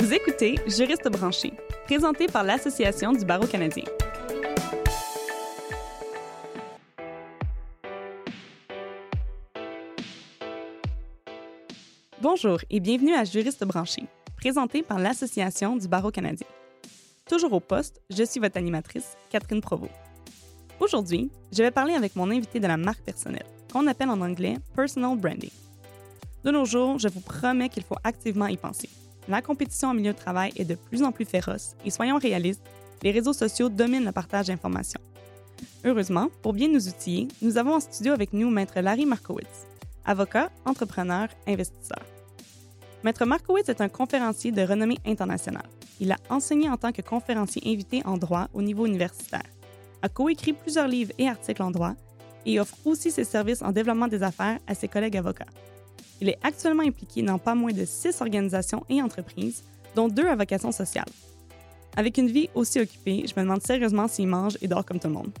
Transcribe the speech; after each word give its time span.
Vous 0.00 0.14
écoutez 0.14 0.54
Juriste 0.68 1.08
branché, 1.10 1.52
présenté 1.86 2.28
par 2.28 2.44
l'Association 2.44 3.12
du 3.12 3.24
barreau 3.24 3.48
canadien. 3.48 3.82
Bonjour 12.22 12.60
et 12.70 12.78
bienvenue 12.78 13.12
à 13.12 13.24
Juriste 13.24 13.64
branché, 13.64 14.04
présenté 14.36 14.84
par 14.84 15.00
l'Association 15.00 15.76
du 15.76 15.88
barreau 15.88 16.12
canadien. 16.12 16.46
Toujours 17.28 17.52
au 17.52 17.60
poste, 17.60 18.00
je 18.08 18.22
suis 18.22 18.38
votre 18.38 18.56
animatrice, 18.56 19.16
Catherine 19.30 19.60
Provost. 19.60 19.90
Aujourd'hui, 20.78 21.28
je 21.50 21.64
vais 21.64 21.72
parler 21.72 21.94
avec 21.94 22.14
mon 22.14 22.30
invité 22.30 22.60
de 22.60 22.68
la 22.68 22.76
marque 22.76 23.02
personnelle, 23.02 23.46
qu'on 23.72 23.88
appelle 23.88 24.10
en 24.10 24.20
anglais 24.20 24.58
personal 24.76 25.18
branding. 25.18 25.50
De 26.44 26.52
nos 26.52 26.66
jours, 26.66 27.00
je 27.00 27.08
vous 27.08 27.20
promets 27.20 27.68
qu'il 27.68 27.82
faut 27.82 27.98
activement 28.04 28.46
y 28.46 28.56
penser. 28.56 28.88
La 29.28 29.42
compétition 29.42 29.90
en 29.90 29.94
milieu 29.94 30.14
de 30.14 30.18
travail 30.18 30.52
est 30.56 30.64
de 30.64 30.74
plus 30.74 31.02
en 31.02 31.12
plus 31.12 31.26
féroce 31.26 31.74
et 31.84 31.90
soyons 31.90 32.16
réalistes, 32.16 32.62
les 33.02 33.10
réseaux 33.10 33.34
sociaux 33.34 33.68
dominent 33.68 34.06
le 34.06 34.12
partage 34.12 34.46
d'informations. 34.46 35.02
Heureusement, 35.84 36.28
pour 36.40 36.54
bien 36.54 36.68
nous 36.68 36.88
outiller, 36.88 37.28
nous 37.42 37.58
avons 37.58 37.74
en 37.74 37.80
studio 37.80 38.14
avec 38.14 38.32
nous 38.32 38.48
Maître 38.48 38.80
Larry 38.80 39.04
Markowitz, 39.04 39.66
avocat, 40.06 40.50
entrepreneur, 40.64 41.28
investisseur. 41.46 42.02
Maître 43.04 43.26
Markowitz 43.26 43.68
est 43.68 43.82
un 43.82 43.90
conférencier 43.90 44.50
de 44.50 44.62
renommée 44.62 44.98
internationale. 45.04 45.68
Il 46.00 46.10
a 46.10 46.16
enseigné 46.30 46.70
en 46.70 46.78
tant 46.78 46.92
que 46.92 47.02
conférencier 47.02 47.62
invité 47.66 48.02
en 48.06 48.16
droit 48.16 48.48
au 48.54 48.62
niveau 48.62 48.86
universitaire, 48.86 49.42
a 50.00 50.08
coécrit 50.08 50.54
plusieurs 50.54 50.88
livres 50.88 51.12
et 51.18 51.28
articles 51.28 51.62
en 51.62 51.70
droit 51.70 51.94
et 52.46 52.58
offre 52.58 52.76
aussi 52.86 53.10
ses 53.10 53.24
services 53.24 53.60
en 53.60 53.72
développement 53.72 54.08
des 54.08 54.22
affaires 54.22 54.58
à 54.66 54.74
ses 54.74 54.88
collègues 54.88 55.18
avocats. 55.18 55.44
Il 56.20 56.28
est 56.28 56.38
actuellement 56.42 56.82
impliqué 56.82 57.22
dans 57.22 57.38
pas 57.38 57.54
moins 57.54 57.72
de 57.72 57.84
six 57.84 58.20
organisations 58.20 58.84
et 58.88 59.00
entreprises, 59.00 59.62
dont 59.94 60.08
deux 60.08 60.26
à 60.26 60.34
vocation 60.34 60.72
sociale. 60.72 61.08
Avec 61.96 62.18
une 62.18 62.28
vie 62.28 62.48
aussi 62.54 62.80
occupée, 62.80 63.24
je 63.26 63.34
me 63.38 63.44
demande 63.44 63.62
sérieusement 63.62 64.08
s'il 64.08 64.28
mange 64.28 64.58
et 64.60 64.68
dort 64.68 64.84
comme 64.84 64.98
tout 64.98 65.08
le 65.08 65.14
monde. 65.14 65.32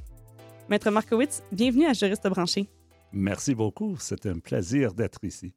Maître 0.68 0.90
Markowitz, 0.90 1.42
bienvenue 1.52 1.86
à 1.86 1.92
Juriste 1.92 2.28
branché. 2.28 2.68
Merci 3.12 3.54
beaucoup, 3.54 3.96
c'est 3.98 4.26
un 4.26 4.38
plaisir 4.38 4.92
d'être 4.92 5.24
ici. 5.24 5.54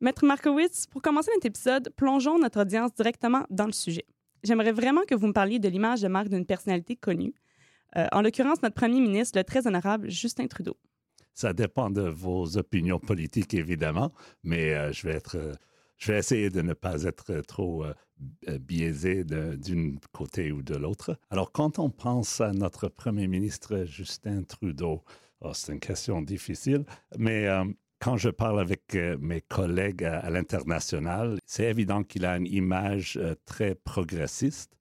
Maître 0.00 0.24
Markowitz, 0.26 0.86
pour 0.86 1.02
commencer 1.02 1.30
notre 1.34 1.46
épisode, 1.46 1.90
plongeons 1.96 2.38
notre 2.38 2.62
audience 2.62 2.92
directement 2.94 3.44
dans 3.48 3.66
le 3.66 3.72
sujet. 3.72 4.04
J'aimerais 4.42 4.72
vraiment 4.72 5.02
que 5.08 5.14
vous 5.14 5.28
me 5.28 5.32
parliez 5.32 5.58
de 5.58 5.68
l'image 5.68 6.02
de 6.02 6.08
marque 6.08 6.28
d'une 6.28 6.44
personnalité 6.44 6.96
connue, 6.96 7.32
euh, 7.96 8.06
en 8.12 8.20
l'occurrence 8.20 8.60
notre 8.62 8.74
premier 8.74 9.00
ministre, 9.00 9.38
le 9.38 9.44
très 9.44 9.66
honorable 9.66 10.10
Justin 10.10 10.46
Trudeau. 10.48 10.76
Ça 11.34 11.52
dépend 11.52 11.90
de 11.90 12.02
vos 12.02 12.56
opinions 12.58 13.00
politiques, 13.00 13.54
évidemment, 13.54 14.12
mais 14.44 14.72
euh, 14.72 14.92
je 14.92 15.06
vais 15.06 15.14
être, 15.14 15.36
euh, 15.36 15.52
je 15.98 16.12
vais 16.12 16.18
essayer 16.18 16.48
de 16.48 16.62
ne 16.62 16.74
pas 16.74 17.02
être 17.02 17.40
trop 17.40 17.84
euh, 17.84 17.92
biaisé 18.60 19.24
d'une 19.24 19.98
côté 20.12 20.52
ou 20.52 20.62
de 20.62 20.76
l'autre. 20.76 21.18
Alors, 21.30 21.50
quand 21.50 21.80
on 21.80 21.90
pense 21.90 22.40
à 22.40 22.52
notre 22.52 22.88
premier 22.88 23.26
ministre 23.26 23.84
Justin 23.84 24.44
Trudeau, 24.44 25.02
oh, 25.40 25.50
c'est 25.54 25.72
une 25.72 25.80
question 25.80 26.22
difficile, 26.22 26.84
mais 27.18 27.48
quand 27.98 28.16
je 28.16 28.28
parle 28.28 28.60
avec 28.60 28.94
mes 29.18 29.40
collègues 29.40 30.04
à 30.04 30.30
l'international, 30.30 31.38
c'est 31.46 31.64
évident 31.64 32.04
qu'il 32.04 32.26
a 32.26 32.36
une 32.36 32.46
image 32.46 33.18
très 33.44 33.74
progressiste. 33.74 34.76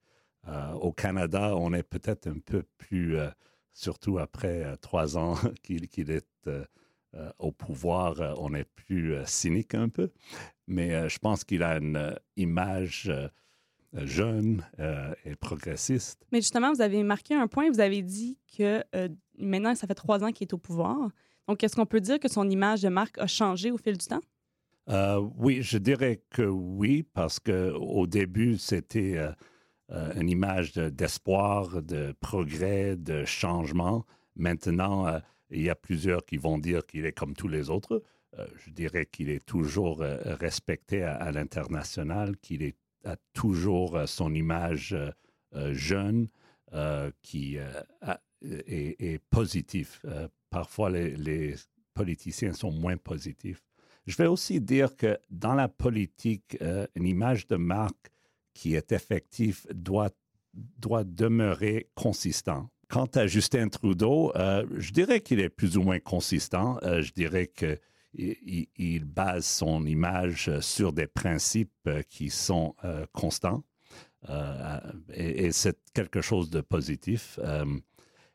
au 0.82 0.92
Canada, 0.92 1.56
on 1.56 1.74
est 1.74 1.84
peut-être 1.84 2.28
un 2.28 2.40
peu 2.40 2.64
plus 2.78 3.18
surtout 3.74 4.20
après 4.20 4.64
euh, 4.64 4.76
trois 4.78 5.18
ans 5.18 5.36
qu'il 5.64 5.84
est 6.12 6.26
euh, 6.48 6.64
euh, 7.16 7.32
au 7.38 7.52
pouvoir, 7.52 8.16
on 8.40 8.54
est 8.54 8.64
plus 8.64 9.16
cynique 9.26 9.76
un 9.76 9.90
peu. 9.90 10.12
Mais 10.66 11.10
je 11.10 11.20
pense 11.20 11.44
qu'il 11.44 11.62
a 11.62 11.78
une 11.78 12.16
image 12.38 13.12
jeune 13.94 14.66
et 15.24 15.36
progressiste. 15.36 16.26
Mais 16.32 16.42
justement, 16.42 16.74
vous 16.74 16.82
avez 16.82 17.04
marqué 17.04 17.36
un 17.36 17.46
point, 17.48 17.70
vous 17.70 17.82
avez 17.82 18.02
dit 18.02 18.40
que 18.58 18.84
maintenant, 19.38 19.76
ça 19.76 19.86
fait 19.86 19.94
trois 19.94 20.24
ans 20.24 20.32
qu'il 20.32 20.48
est 20.48 20.54
au 20.54 20.58
pouvoir. 20.58 20.98
Donc, 21.48 21.64
est-ce 21.64 21.76
qu'on 21.76 21.86
peut 21.86 22.02
dire 22.02 22.20
que 22.20 22.28
son 22.28 22.50
image 22.50 22.82
de 22.82 22.90
marque 22.90 23.20
a 23.20 23.28
changé 23.28 23.70
au 23.70 23.78
fil 23.78 23.96
du 23.96 24.08
temps? 24.08 24.22
oui, 25.38 25.62
je 25.62 25.78
dirais 25.78 26.24
que 26.32 26.42
oui, 26.42 27.04
parce 27.04 27.40
qu'au 27.40 28.08
début, 28.08 28.58
c'était 28.58 29.20
euh, 29.92 30.14
une 30.16 30.30
image 30.30 30.74
d'espoir, 30.74 31.82
de, 31.82 32.14
progrès, 32.22 32.96
de 32.96 33.26
changement. 33.26 34.06
Maintenant, 34.36 35.08
euh, 35.08 35.20
il 35.50 35.62
y 35.62 35.70
a 35.70 35.76
plusieurs 35.76 36.26
qui 36.26 36.38
vont 36.38 36.58
dire 36.58 36.86
qu'il 36.86 37.06
est 37.06 37.12
comme 37.12 37.36
tous 37.36 37.50
les 37.50 37.70
autres. 37.70 38.02
Euh, 38.40 38.48
je 38.66 38.72
dirais 38.72 39.06
qu'il 39.06 39.30
est 39.30 39.46
toujours 39.46 40.00
respecté 40.00 41.04
à, 41.04 41.32
l'international, 41.32 42.38
qu'il 42.38 42.74
a 43.04 43.18
toujours 43.34 44.08
son 44.08 44.34
image 44.34 44.96
jeune 45.72 46.30
qui 47.22 47.58
est, 48.42 49.22
positif. 49.30 50.04
parfois, 50.50 50.90
les 50.90 51.56
politiciens 51.94 52.54
sont 52.54 52.72
moins 52.72 52.98
positifs. 52.98 53.62
Je 54.08 54.16
vais 54.16 54.28
aussi 54.28 54.60
dire 54.60 54.96
que 54.96 55.20
dans 55.30 55.54
la 55.54 55.68
politique, 55.68 56.58
une 56.96 57.06
image 57.06 57.46
de 57.48 57.58
marque 57.58 58.13
qui 58.54 58.76
est 58.76 58.92
effectif 58.92 59.68
doit, 59.74 60.12
doit 60.54 61.04
demeurer 61.04 61.90
consistant. 61.96 62.70
Quant 62.94 63.10
à 63.16 63.26
Justin 63.26 63.70
Trudeau, 63.70 64.32
euh, 64.36 64.68
je 64.78 64.92
dirais 64.92 65.22
qu'il 65.22 65.40
est 65.40 65.50
plus 65.50 65.78
ou 65.78 65.82
moins 65.82 66.00
consistant. 66.00 66.78
Euh, 66.84 67.02
je 67.02 67.12
dirais 67.12 67.48
qu'il 67.48 67.80
il 68.14 69.06
base 69.06 69.48
son 69.48 69.86
image 69.88 70.60
sur 70.60 70.94
des 70.94 71.08
principes 71.08 71.72
euh, 71.88 72.04
qui 72.04 72.30
sont 72.30 72.76
constants. 73.12 73.64
et, 75.14 75.46
et 75.46 75.52
c'est 75.52 75.80
quelque 75.94 76.22
chose 76.22 76.50
de 76.50 76.62
positif. 76.62 77.40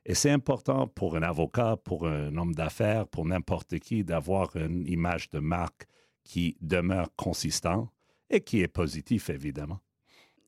et 0.04 0.14
c'est 0.14 0.30
important 0.30 0.88
pour 0.88 1.16
un 1.16 1.22
avocat, 1.22 1.76
pour 1.76 2.06
un 2.06 2.36
homme 2.36 2.54
d'affaires, 2.54 3.06
pour 3.06 3.24
n'importe 3.26 3.78
qui, 3.78 4.04
d'avoir 4.04 4.56
une 4.56 4.86
image 4.86 5.30
de 5.30 5.38
marque 5.38 5.86
qui 6.24 6.56
demeure 6.60 7.08
consistant 7.16 7.90
et 8.28 8.40
qui 8.40 8.60
est 8.60 8.68
positif, 8.68 9.30
évidemment 9.30 9.80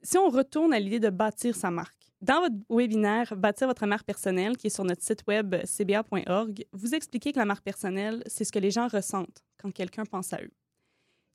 si 0.02 0.18
on 0.18 0.28
retourne 0.28 0.72
à 0.72 0.78
l'idée 0.78 1.00
de 1.00 1.10
bâtir 1.10 1.54
sa 1.54 1.70
marque, 1.70 2.00
dans 2.20 2.40
votre 2.40 2.56
webinaire 2.68 3.34
Bâtir 3.34 3.66
votre 3.66 3.86
marque 3.86 4.04
personnelle, 4.04 4.56
qui 4.56 4.66
est 4.66 4.70
sur 4.70 4.84
notre 4.84 5.02
site 5.02 5.24
web 5.26 5.56
cba.org, 5.64 6.66
vous 6.72 6.94
expliquez 6.94 7.32
que 7.32 7.38
la 7.38 7.46
marque 7.46 7.64
personnelle, 7.64 8.22
c'est 8.26 8.44
ce 8.44 8.52
que 8.52 8.58
les 8.58 8.70
gens 8.70 8.88
ressentent 8.88 9.42
quand 9.56 9.70
quelqu'un 9.70 10.04
pense 10.04 10.32
à 10.34 10.42
eux. 10.42 10.50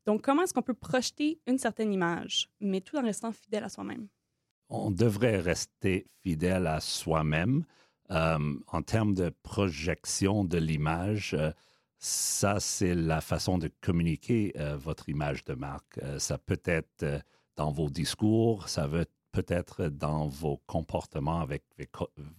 Donc, 0.05 0.21
comment 0.21 0.43
est-ce 0.43 0.53
qu'on 0.53 0.61
peut 0.61 0.75
projeter 0.75 1.39
une 1.47 1.57
certaine 1.57 1.91
image, 1.91 2.49
mais 2.59 2.81
tout 2.81 2.97
en 2.97 3.01
restant 3.01 3.31
fidèle 3.31 3.63
à 3.63 3.69
soi-même? 3.69 4.07
On 4.69 4.91
devrait 4.91 5.39
rester 5.39 6.07
fidèle 6.21 6.67
à 6.67 6.79
soi-même. 6.79 7.65
Euh, 8.11 8.53
en 8.67 8.81
termes 8.83 9.15
de 9.15 9.31
projection 9.41 10.43
de 10.43 10.59
l'image, 10.59 11.33
euh, 11.33 11.51
ça, 11.97 12.59
c'est 12.59 12.93
la 12.93 13.21
façon 13.21 13.57
de 13.57 13.71
communiquer 13.81 14.53
euh, 14.57 14.77
votre 14.77 15.09
image 15.09 15.43
de 15.45 15.55
marque. 15.55 15.99
ça 16.19 16.37
peut 16.37 16.61
être 16.65 17.23
dans 17.55 17.71
vos 17.71 17.89
discours, 17.89 18.69
ça 18.69 18.87
veut 18.87 19.05
peut-être 19.31 19.87
dans 19.87 20.27
vos 20.27 20.61
comportements 20.65 21.41
avec 21.41 21.63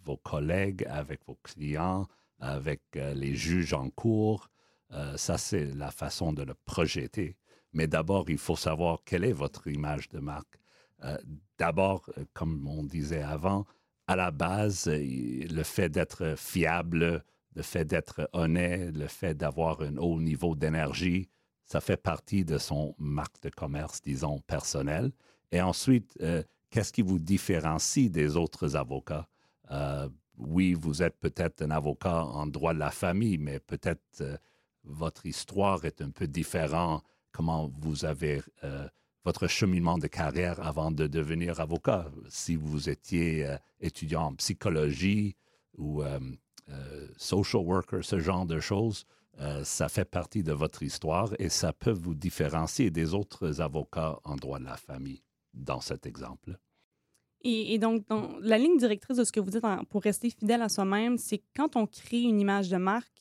vos 0.04 0.16
collègues, 0.16 0.86
avec 0.88 1.20
vos 1.26 1.38
clients, 1.42 2.06
avec 2.40 2.80
euh, 2.96 3.14
les 3.14 3.34
juges 3.34 3.74
en 3.74 3.90
cours. 3.90 4.48
Euh, 4.92 5.16
ça, 5.16 5.36
c'est 5.36 5.66
la 5.74 5.90
façon 5.90 6.32
de 6.32 6.42
le 6.42 6.54
projeter. 6.54 7.36
Mais 7.72 7.86
d'abord, 7.86 8.30
il 8.30 8.38
faut 8.38 8.56
savoir 8.56 9.00
quelle 9.04 9.24
est 9.24 9.32
votre 9.32 9.66
image 9.66 10.08
de 10.08 10.20
marque. 10.20 10.58
Euh, 11.04 11.18
d'abord, 11.58 12.08
comme 12.32 12.66
on 12.66 12.82
disait 12.82 13.22
avant, 13.22 13.66
à 14.06 14.16
la 14.16 14.30
base, 14.30 14.88
le 14.88 15.62
fait 15.62 15.88
d'être 15.88 16.34
fiable, 16.38 17.24
le 17.54 17.62
fait 17.62 17.84
d'être 17.84 18.30
honnête, 18.32 18.94
le 18.94 19.08
fait 19.08 19.34
d'avoir 19.34 19.82
un 19.82 19.96
haut 19.96 20.20
niveau 20.20 20.54
d'énergie, 20.54 21.28
ça 21.66 21.80
fait 21.80 21.96
partie 21.96 22.44
de 22.44 22.58
son 22.58 22.94
marque 22.96 23.42
de 23.42 23.50
commerce, 23.50 24.00
disons, 24.00 24.38
personnel. 24.46 25.10
Et 25.50 25.60
ensuite, 25.60 26.16
euh, 26.22 26.42
qu'est-ce 26.70 26.92
qui 26.92 27.02
vous 27.02 27.18
différencie 27.18 28.08
des 28.10 28.36
autres 28.36 28.76
avocats? 28.76 29.28
Euh, 29.72 30.08
oui, 30.38 30.74
vous 30.74 31.02
êtes 31.02 31.18
peut-être 31.18 31.62
un 31.62 31.72
avocat 31.72 32.24
en 32.24 32.46
droit 32.46 32.72
de 32.72 32.78
la 32.78 32.92
famille, 32.92 33.36
mais 33.36 33.58
peut-être 33.58 34.20
euh, 34.20 34.36
votre 34.84 35.26
histoire 35.26 35.84
est 35.84 36.00
un 36.00 36.10
peu 36.10 36.28
différente. 36.28 37.02
Comment 37.32 37.68
vous 37.80 38.04
avez 38.06 38.40
votre 39.24 39.46
cheminement 39.46 39.98
de 39.98 40.06
carrière 40.06 40.64
avant 40.64 40.90
de 40.90 41.06
devenir 41.06 41.60
avocat? 41.60 42.06
Si 42.30 42.56
vous 42.56 42.88
étiez 42.88 43.46
étudiant 43.78 44.28
en 44.28 44.34
psychologie 44.36 45.36
ou 45.76 46.02
social 47.18 47.62
worker, 47.62 48.02
ce 48.02 48.20
genre 48.20 48.46
de 48.46 48.58
choses, 48.58 49.04
euh, 49.40 49.64
ça 49.64 49.88
fait 49.88 50.04
partie 50.06 50.42
de 50.42 50.52
votre 50.52 50.82
histoire 50.82 51.30
et 51.38 51.50
ça 51.50 51.72
peut 51.72 51.92
vous 51.92 52.14
différencier 52.14 52.90
des 52.90 53.12
autres 53.12 53.60
avocats 53.60 54.18
en 54.24 54.36
droit 54.36 54.58
de 54.58 54.64
la 54.64 54.76
famille 54.76 55.22
dans 55.52 55.80
cet 55.80 56.06
exemple. 56.06 56.58
Et, 57.42 57.78
donc, 57.78 58.08
dans 58.08 58.30
la 58.40 58.58
ligne 58.58 58.76
directrice 58.76 59.18
de 59.18 59.24
ce 59.24 59.30
que 59.30 59.38
vous 59.38 59.50
dites 59.50 59.62
pour 59.88 60.02
rester 60.02 60.30
fidèle 60.30 60.62
à 60.62 60.68
soi-même, 60.68 61.16
c'est 61.16 61.42
quand 61.54 61.76
on 61.76 61.86
crée 61.86 62.22
une 62.22 62.40
image 62.40 62.70
de 62.70 62.76
marque, 62.76 63.12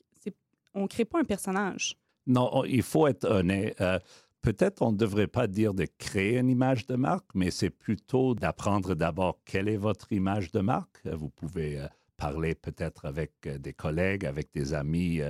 on 0.73 0.83
ne 0.83 0.87
crée 0.87 1.05
pas 1.05 1.19
un 1.19 1.23
personnage. 1.23 1.95
Non, 2.25 2.63
il 2.65 2.81
faut 2.81 3.05
être 3.07 3.29
honnête. 3.29 3.79
Euh, 3.81 3.99
peut-être 4.41 4.81
on 4.81 4.91
ne 4.91 4.97
devrait 4.97 5.27
pas 5.27 5.47
dire 5.47 5.73
de 5.75 5.85
créer 5.99 6.39
une 6.39 6.49
image 6.49 6.87
de 6.87 6.95
marque, 6.95 7.27
mais 7.35 7.51
c'est 7.51 7.69
plutôt 7.69 8.33
d'apprendre 8.33 8.95
d'abord 8.95 9.39
quelle 9.45 9.69
est 9.69 9.77
votre 9.77 10.11
image 10.11 10.51
de 10.51 10.59
marque. 10.59 11.05
Vous 11.05 11.29
pouvez 11.29 11.79
euh, 11.79 11.87
parler 12.17 12.55
peut-être 12.55 13.05
avec 13.05 13.47
des 13.47 13.73
collègues, 13.73 14.25
avec 14.25 14.51
des 14.53 14.73
amis 14.73 15.21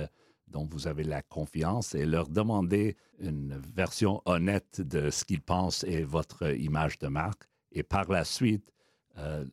dont 0.48 0.66
vous 0.70 0.86
avez 0.86 1.04
la 1.04 1.22
confiance 1.22 1.94
et 1.94 2.06
leur 2.06 2.28
demander 2.28 2.96
une 3.18 3.60
version 3.74 4.22
honnête 4.24 4.80
de 4.80 5.10
ce 5.10 5.24
qu'ils 5.24 5.42
pensent 5.42 5.84
est 5.84 6.02
votre 6.02 6.54
image 6.54 6.98
de 6.98 7.08
marque. 7.08 7.44
Et 7.72 7.82
par 7.82 8.10
la 8.10 8.24
suite, 8.24 8.72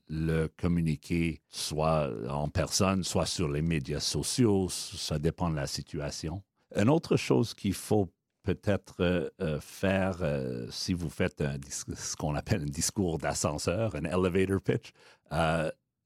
le 0.09 0.47
communiquer 0.47 1.41
soit 1.49 2.09
en 2.29 2.49
personne, 2.49 3.03
soit 3.03 3.25
sur 3.25 3.49
les 3.49 3.61
médias 3.61 3.99
sociaux, 4.01 4.67
ça 4.69 5.19
dépend 5.19 5.49
de 5.49 5.55
la 5.55 5.67
situation. 5.67 6.43
Une 6.75 6.89
autre 6.89 7.17
chose 7.17 7.53
qu'il 7.53 7.73
faut 7.73 8.09
peut-être 8.43 8.95
euh, 8.99 9.29
euh, 9.41 9.59
faire, 9.59 10.17
euh, 10.21 10.67
si 10.69 10.93
vous 10.93 11.09
faites 11.09 11.43
ce 11.71 12.15
qu'on 12.15 12.35
appelle 12.35 12.61
un 12.61 12.65
discours 12.65 13.17
d'ascenseur, 13.17 13.95
un 13.95 14.03
elevator 14.03 14.61
pitch, 14.61 14.91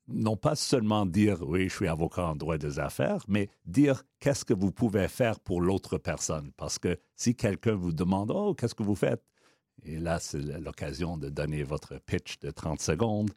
non 0.07 0.37
pas 0.37 0.55
seulement 0.55 1.05
dire 1.05 1.41
oui, 1.41 1.69
je 1.69 1.75
suis 1.75 1.87
avocat 1.87 2.27
en 2.27 2.35
droit 2.35 2.57
des 2.57 2.79
affaires, 2.79 3.23
mais 3.27 3.49
dire 3.65 4.03
qu'est-ce 4.19 4.45
que 4.45 4.53
vous 4.53 4.71
pouvez 4.71 5.07
faire 5.07 5.39
pour 5.39 5.61
l'autre 5.61 5.97
personne. 5.97 6.51
Parce 6.57 6.79
que 6.79 6.97
si 7.15 7.35
quelqu'un 7.35 7.75
vous 7.75 7.91
demande 7.91 8.31
oh, 8.31 8.53
qu'est-ce 8.53 8.75
que 8.75 8.83
vous 8.83 8.95
faites? 8.95 9.23
Et 9.83 9.99
là, 9.99 10.19
c'est 10.19 10.41
l'occasion 10.59 11.17
de 11.17 11.29
donner 11.29 11.63
votre 11.63 11.99
pitch 11.99 12.39
de 12.39 12.51
30 12.51 12.81
secondes. 12.81 13.31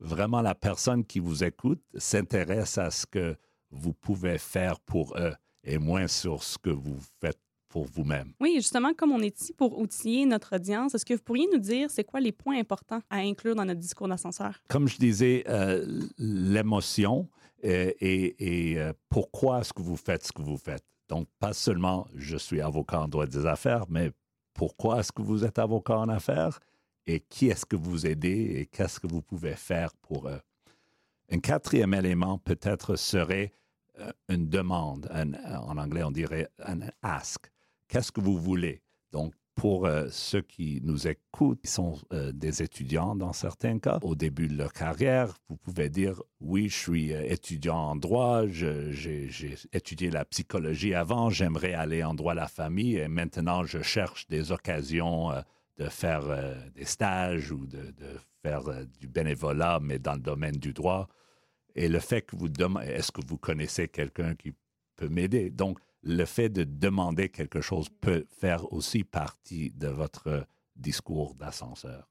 vraiment, 0.00 0.42
la 0.42 0.54
personne 0.54 1.04
qui 1.04 1.20
vous 1.20 1.44
écoute 1.44 1.82
s'intéresse 1.96 2.78
à 2.78 2.90
ce 2.90 3.06
que 3.06 3.36
vous 3.70 3.92
pouvez 3.92 4.38
faire 4.38 4.80
pour 4.80 5.16
eux 5.16 5.34
et 5.64 5.78
moins 5.78 6.08
sur 6.08 6.42
ce 6.42 6.58
que 6.58 6.70
vous 6.70 6.98
faites 7.20 7.38
pour 7.68 7.84
vous-même. 7.86 8.32
Oui, 8.40 8.54
justement, 8.56 8.94
comme 8.94 9.12
on 9.12 9.20
est 9.20 9.40
ici 9.40 9.52
pour 9.52 9.78
outiller 9.78 10.26
notre 10.26 10.56
audience, 10.56 10.94
est-ce 10.94 11.04
que 11.04 11.14
vous 11.14 11.22
pourriez 11.22 11.46
nous 11.52 11.58
dire 11.58 11.90
c'est 11.90 12.04
quoi 12.04 12.20
les 12.20 12.32
points 12.32 12.58
importants 12.58 13.00
à 13.10 13.18
inclure 13.18 13.54
dans 13.54 13.64
notre 13.64 13.80
discours 13.80 14.08
d'ascenseur? 14.08 14.60
Comme 14.68 14.88
je 14.88 14.98
disais, 14.98 15.44
euh, 15.48 16.02
l'émotion 16.18 17.28
euh, 17.64 17.92
et, 18.00 18.72
et, 18.72 18.78
euh, 18.78 18.92
pourquoi 19.08 19.60
est-ce 19.60 19.72
que 19.72 19.82
vous 19.82 19.96
faites 19.96 20.26
ce 20.26 20.32
que 20.32 20.42
vous 20.42 20.56
faites? 20.56 20.84
Donc, 21.08 21.28
pas 21.38 21.52
seulement 21.52 22.06
je 22.14 22.36
suis 22.36 22.60
avocat 22.60 23.02
en 23.02 23.08
droit 23.08 23.26
des 23.26 23.46
affaires, 23.46 23.84
mais 23.88 24.12
pourquoi 24.54 25.00
est-ce 25.00 25.12
que 25.12 25.22
vous 25.22 25.44
êtes 25.44 25.58
avocat 25.58 25.98
en 25.98 26.08
affaires? 26.08 26.58
Et 27.06 27.20
qui 27.20 27.48
est-ce 27.48 27.64
que 27.64 27.76
vous 27.76 28.06
aidez? 28.06 28.56
Et 28.58 28.66
qu'est-ce 28.66 29.00
que 29.00 29.06
vous 29.06 29.22
pouvez 29.22 29.54
faire 29.54 29.94
pour 30.02 30.28
eux. 30.28 30.40
Un 31.30 31.38
quatrième 31.38 31.94
élément 31.94 32.38
peut-être 32.38 32.96
serait 32.96 33.52
une 34.28 34.48
demande. 34.48 35.10
en 35.66 35.78
anglais, 35.78 36.02
on 36.02 36.10
dirait 36.10 36.48
un 36.64 36.80
ask 37.02 37.50
qu'est-ce 37.88 38.12
que 38.12 38.20
vous 38.20 38.38
voulez? 38.38 38.82
Donc, 39.12 39.34
pour 39.58 39.86
euh, 39.86 40.06
ceux 40.10 40.42
qui 40.42 40.80
nous 40.84 41.08
écoutent, 41.08 41.60
qui 41.60 41.70
sont 41.70 41.98
euh, 42.12 42.30
des 42.30 42.62
étudiants 42.62 43.16
dans 43.16 43.32
certains 43.32 43.80
cas, 43.80 43.98
au 44.02 44.14
début 44.14 44.46
de 44.46 44.56
leur 44.56 44.72
carrière, 44.72 45.36
vous 45.48 45.56
pouvez 45.56 45.88
dire, 45.88 46.22
oui, 46.40 46.68
je 46.68 46.76
suis 46.76 47.12
euh, 47.12 47.24
étudiant 47.26 47.76
en 47.76 47.96
droit, 47.96 48.46
j'ai 48.46 49.28
étudié 49.72 50.10
la 50.10 50.24
psychologie 50.24 50.94
avant, 50.94 51.28
j'aimerais 51.28 51.74
aller 51.74 52.04
en 52.04 52.14
droit 52.14 52.34
de 52.34 52.38
la 52.38 52.46
famille 52.46 52.98
et 52.98 53.08
maintenant 53.08 53.64
je 53.64 53.82
cherche 53.82 54.28
des 54.28 54.52
occasions 54.52 55.30
de 55.76 55.88
faire 55.88 56.22
des 56.74 56.84
stages 56.84 57.50
ou 57.50 57.66
de, 57.66 57.78
de 57.78 58.18
faire 58.42 58.62
du 59.00 59.08
bénévolat, 59.08 59.80
mais 59.82 59.98
dans 59.98 60.14
le 60.14 60.20
domaine 60.20 60.56
du 60.56 60.72
droit. 60.72 61.08
Et 61.74 61.88
le 61.88 61.98
fait 61.98 62.22
que 62.22 62.36
vous 62.36 62.48
demandez, 62.48 62.86
est-ce 62.88 63.10
que 63.10 63.20
vous 63.26 63.38
connaissez 63.38 63.88
quelqu'un 63.88 64.34
qui 64.36 64.52
peut 64.96 65.08
m'aider? 65.08 65.50
Donc, 65.50 65.78
le 66.02 66.24
fait 66.24 66.48
de 66.48 66.64
demander 66.64 67.28
quelque 67.28 67.60
chose 67.60 67.88
peut 68.00 68.24
faire 68.28 68.72
aussi 68.72 69.04
partie 69.04 69.70
de 69.70 69.88
votre 69.88 70.46
discours 70.76 71.34
d'ascenseur. 71.34 72.08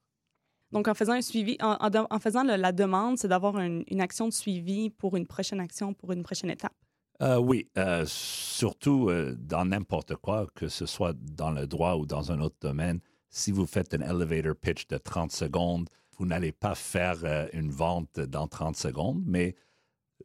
Donc, 0.72 0.88
en 0.88 0.94
faisant 0.94 1.14
un 1.14 1.22
suivi, 1.22 1.58
en, 1.62 2.20
faisant 2.20 2.44
la 2.44 2.72
demande, 2.72 3.18
c'est 3.18 3.30
d'avoir 3.30 3.58
une, 3.60 4.02
action 4.02 4.28
de 4.28 4.34
suivi 4.34 4.90
pour 4.90 5.16
une 5.16 5.26
prochaine 5.26 5.62
action, 5.62 5.94
pour 5.94 6.12
une 6.12 6.24
prochaine 6.24 6.50
étape? 6.50 6.74
Euh, 7.22 7.38
oui, 7.38 7.68
euh, 7.78 8.04
surtout 8.06 9.10
euh, 9.10 9.36
dans 9.40 9.66
n'importe 9.66 10.16
quoi, 10.18 10.46
que 10.54 10.68
ce 10.68 10.86
soit 10.86 11.16
dans 11.18 11.52
le 11.52 11.66
droit 11.66 11.96
ou 11.96 12.06
dans 12.06 12.32
un 12.32 12.42
autre 12.42 12.58
domaine. 12.62 13.00
Si 13.30 13.52
vous 13.52 13.66
faites 13.66 13.94
un 13.94 14.02
elevator 14.02 14.56
pitch 14.56 14.88
de 14.88 14.98
30 14.98 15.32
secondes, 15.32 15.90
vous 16.18 16.26
n'allez 16.26 16.52
pas 16.52 16.76
faire 16.76 17.48
une 17.54 17.70
vente 17.70 18.20
dans 18.20 18.48
30 18.48 18.76
secondes, 18.76 19.22
mais 19.26 19.56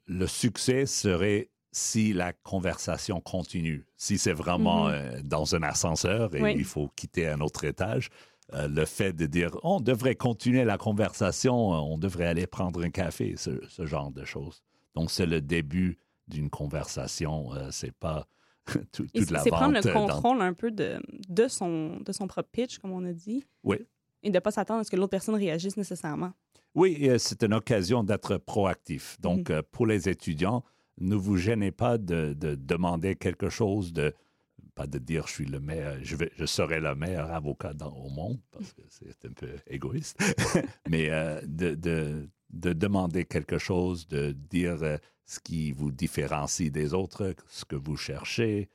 le 0.06 0.26
succès 0.26 0.86
serait 0.86 1.50
si 1.72 2.12
la 2.12 2.34
conversation 2.34 3.20
continue, 3.20 3.86
si 3.96 4.18
c'est 4.18 4.34
vraiment 4.34 4.88
mm-hmm. 4.88 5.18
euh, 5.18 5.20
dans 5.24 5.56
un 5.56 5.62
ascenseur 5.62 6.34
et 6.34 6.52
il 6.52 6.64
faut 6.64 6.88
quitter 6.94 7.26
un 7.26 7.40
autre 7.40 7.64
étage, 7.64 8.10
euh, 8.52 8.68
le 8.68 8.84
fait 8.84 9.14
de 9.14 9.24
dire 9.24 9.50
on 9.62 9.80
devrait 9.80 10.14
continuer 10.14 10.64
la 10.64 10.76
conversation, 10.76 11.56
on 11.56 11.96
devrait 11.96 12.26
aller 12.26 12.46
prendre 12.46 12.82
un 12.84 12.90
café, 12.90 13.34
ce, 13.36 13.86
genre 13.86 14.10
de 14.10 14.24
choses. 14.24 14.62
Donc 14.94 15.10
c'est 15.10 15.24
le 15.24 15.40
début 15.40 15.98
d'une 16.28 16.50
conversation, 16.50 17.54
euh, 17.54 17.68
c'est 17.70 17.94
pas 17.94 18.26
tout, 18.92 19.06
toute 19.12 19.30
la 19.30 19.40
C'est 19.40 19.50
prendre 19.50 19.74
le 19.74 19.92
contrôle 19.92 20.42
un 20.42 20.52
peu 20.52 20.70
de, 20.70 21.00
de, 21.28 21.48
son, 21.48 21.96
de 22.00 22.12
son 22.12 22.26
propre 22.26 22.50
pitch, 22.52 22.78
comme 22.78 22.92
on 22.92 23.04
a 23.06 23.12
dit. 23.12 23.46
Oui. 23.64 23.78
Et 24.22 24.28
de 24.28 24.34
ne 24.34 24.40
pas 24.40 24.50
s'attendre 24.50 24.80
à 24.80 24.84
ce 24.84 24.90
que 24.90 24.96
l'autre 24.96 25.10
personne 25.10 25.34
réagisse 25.34 25.76
nécessairement. 25.76 26.32
Oui, 26.74 27.10
c'est 27.18 27.42
une 27.42 27.54
occasion 27.54 28.04
d'être 28.04 28.36
proactif. 28.36 29.20
Donc, 29.20 29.50
mm-hmm. 29.50 29.62
pour 29.62 29.86
les 29.86 30.08
étudiants, 30.08 30.62
ne 31.00 31.16
vous 31.16 31.36
gênez 31.36 31.72
pas 31.72 31.98
de, 31.98 32.34
demander 32.34 33.16
quelque 33.16 33.48
chose, 33.48 33.92
pas 34.74 34.86
de 34.86 34.98
dire 34.98 35.26
je 35.26 35.32
suis 35.32 35.46
le 35.46 35.60
meilleur, 35.60 35.96
je, 36.02 36.46
serai 36.46 36.80
le 36.80 36.94
meilleur 36.94 37.30
avocat 37.30 37.74
dans, 37.74 37.92
au 37.92 38.08
monde, 38.08 38.38
parce 38.50 38.72
que 38.72 38.82
c'est 38.88 39.24
un 39.26 39.32
peu 39.32 39.50
égoïste, 39.66 40.18
mais 40.88 41.10
euh, 41.10 41.40
de, 41.46 41.74
de, 41.74 42.72
demander 42.72 43.24
quelque 43.24 43.58
chose, 43.58 44.06
de 44.08 44.32
dire 44.32 44.82
euh, 44.82 44.96
ce 45.24 45.40
qui 45.40 45.72
vous 45.72 45.90
différencie 45.90 46.70
des 46.70 46.94
autres, 46.94 47.34
ce 47.48 47.64
que 47.64 47.76
vous 47.76 47.96
cherchez, 47.96 48.68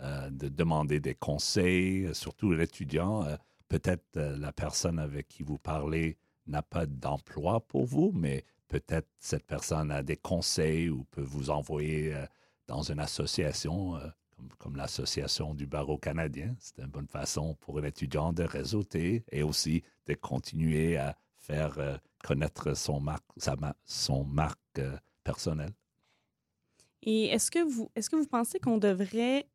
euh, 0.00 0.30
de 0.30 0.48
demander 0.48 1.00
des 1.00 1.14
conseils, 1.14 2.14
surtout 2.14 2.52
l'étudiant. 2.52 3.26
Peut-être 3.68 4.18
la 4.18 4.52
personne 4.52 4.98
avec 4.98 5.28
qui 5.28 5.42
vous 5.42 5.58
parlez 5.58 6.18
n'a 6.46 6.62
pas 6.62 6.86
d'emploi 6.86 7.60
pour 7.60 7.86
vous, 7.86 8.12
mais 8.14 8.44
peut-être 8.72 9.08
cette 9.18 9.46
personne 9.46 9.90
a 9.90 10.02
des 10.02 10.16
conseils 10.16 10.88
ou 10.88 11.04
peut 11.10 11.20
vous 11.20 11.50
envoyer 11.50 12.14
euh, 12.14 12.24
dans 12.66 12.80
une 12.80 13.00
association 13.00 13.96
euh, 13.96 14.08
comme, 14.58 14.76
l'association 14.76 15.54
du 15.54 15.66
barreau 15.66 15.98
canadien. 15.98 16.56
C'est 16.58 16.78
une 16.78 16.86
bonne 16.86 17.06
façon 17.06 17.54
pour 17.60 17.78
un 17.78 17.84
étudiant 17.84 18.32
de 18.32 18.44
réseauter 18.44 19.24
et 19.30 19.42
aussi 19.42 19.82
de 20.06 20.14
continuer 20.14 20.96
à 20.96 21.14
faire 21.36 21.78
euh, 21.78 21.98
connaître 22.24 22.74
son 22.74 22.98
marque, 22.98 23.26
son 23.84 24.24
marque 24.24 24.80
personnelle. 25.22 25.74
Et 27.02 27.26
est-ce 27.26 27.50
que 27.50 27.62
vous 27.62 27.90
est-ce 27.94 28.08
que 28.08 28.16
vous 28.16 28.26
pensez 28.26 28.58
qu'on 28.58 28.78
devrait 28.78 29.46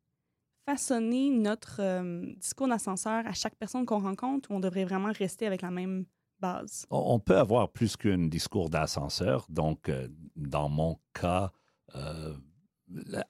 façonner 0.64 1.30
notre 1.30 1.80
discours 2.36 2.68
d'ascenseur 2.68 3.26
à 3.26 3.32
chaque 3.32 3.56
personne 3.56 3.86
qu'on 3.86 4.00
rencontre 4.00 4.50
ou 4.50 4.54
on 4.54 4.60
devrait 4.60 4.84
vraiment 4.84 5.10
rester 5.12 5.46
avec 5.46 5.62
la 5.62 5.70
même 5.70 6.04
on 6.90 7.18
peut 7.18 7.36
avoir 7.36 7.70
plus 7.70 7.96
qu'un 7.96 8.28
discours 8.28 8.70
d'ascenseur. 8.70 9.46
Donc, 9.48 9.88
euh, 9.88 10.08
dans 10.36 10.68
mon 10.68 10.98
cas, 11.12 11.50
euh, 11.94 12.34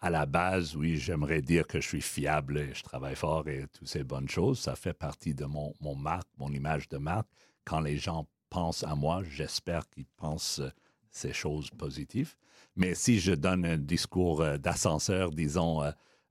à 0.01 0.11
la 0.11 0.27
base, 0.27 0.77
oui, 0.77 0.97
j'aimerais 0.97 1.43
dire 1.43 1.67
que 1.67 1.81
je 1.81 1.89
suis 1.89 2.01
fiable 2.01 2.59
et 2.59 2.75
je 2.75 2.83
travaille 2.83 3.17
fort 3.17 3.49
et 3.49 3.67
toutes 3.73 3.89
ces 3.89 4.05
bonnes 4.05 4.29
choses. 4.29 4.61
Ça 4.61 4.77
fait 4.77 4.93
partie 4.93 5.35
de 5.35 5.45
mon, 5.45 5.75
mon 5.81 5.95
marque, 5.95 6.29
mon 6.39 6.53
image 6.53 6.89
de 6.89 6.99
marque. 6.99 7.29
Quand 7.65 7.81
les 7.81 7.97
gens 7.97 8.29
pensent 8.51 8.85
à 8.85 8.95
moi, 8.95 9.23
j'espère 9.25 9.89
qu'ils 9.89 10.07
pensent 10.17 10.61
euh, 10.61 10.71
ces 11.11 11.33
choses 11.33 11.71
positives. 11.71 12.37
Mais 12.77 12.95
si 12.95 13.19
je 13.19 13.33
donne 13.33 13.65
un 13.65 13.79
discours 13.79 14.45
d'ascenseur, 14.59 15.31
disons, 15.31 15.81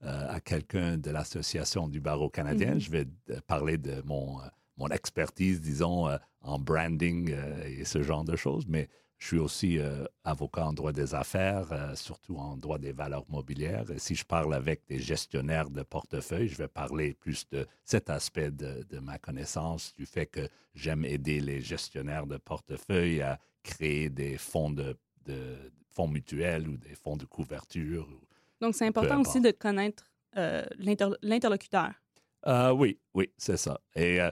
à 0.01 0.39
quelqu'un 0.39 0.97
de 0.97 1.09
l'Association 1.09 1.89
du 1.89 1.99
barreau 1.99 2.29
canadien, 2.29 2.75
mm-hmm. 2.75 2.79
je 2.79 2.91
vais 2.91 3.07
parler 3.47 3.77
de 3.77 4.01
mon 4.05 4.39
mon 4.77 4.87
expertise, 4.89 5.59
disons, 5.59 6.07
euh, 6.07 6.17
en 6.41 6.59
branding 6.59 7.31
euh, 7.33 7.63
et 7.65 7.83
ce 7.83 8.01
genre 8.03 8.23
de 8.23 8.35
choses, 8.35 8.65
mais 8.67 8.87
je 9.17 9.27
suis 9.27 9.39
aussi 9.39 9.79
euh, 9.79 10.05
avocat 10.23 10.67
en 10.67 10.73
droit 10.73 10.91
des 10.91 11.15
affaires, 11.15 11.93
surtout 11.95 12.35
en 12.35 12.55
droit 12.55 12.77
des 12.77 12.91
valeurs 12.91 13.25
mobilières. 13.29 13.89
Et 13.89 13.97
si 13.97 14.13
je 14.13 14.23
parle 14.23 14.53
avec 14.53 14.85
des 14.87 14.99
gestionnaires 14.99 15.71
de 15.71 15.81
portefeuille, 15.81 16.47
je 16.47 16.57
vais 16.57 16.67
parler 16.67 17.15
plus 17.15 17.49
de 17.49 17.65
cet 17.83 18.11
aspect 18.11 18.51
de, 18.51 18.99
ma 18.99 19.17
connaissance, 19.17 19.95
du 19.95 20.05
fait 20.05 20.27
que 20.27 20.47
j'aime 20.75 21.03
aider 21.03 21.39
les 21.39 21.61
gestionnaires 21.61 22.27
de 22.27 22.37
portefeuille 22.37 23.23
à 23.23 23.39
créer 23.63 24.11
des 24.11 24.37
fonds 24.37 24.69
de, 24.69 24.95
fonds 25.89 26.07
mutuels 26.07 26.67
ou 26.69 26.77
des 26.77 26.93
fonds 26.93 27.17
de 27.17 27.25
couverture. 27.25 28.07
Donc, 28.61 28.75
c'est 28.75 28.85
important 28.85 29.21
aussi 29.21 29.41
de 29.41 29.49
connaître 29.49 30.11
l'interlocuteur. 30.77 31.91
Euh, 32.47 32.71
oui, 32.71 32.99
oui, 33.13 33.29
c'est 33.37 33.57
ça. 33.57 33.79
Et, 33.95 34.21
euh, 34.21 34.31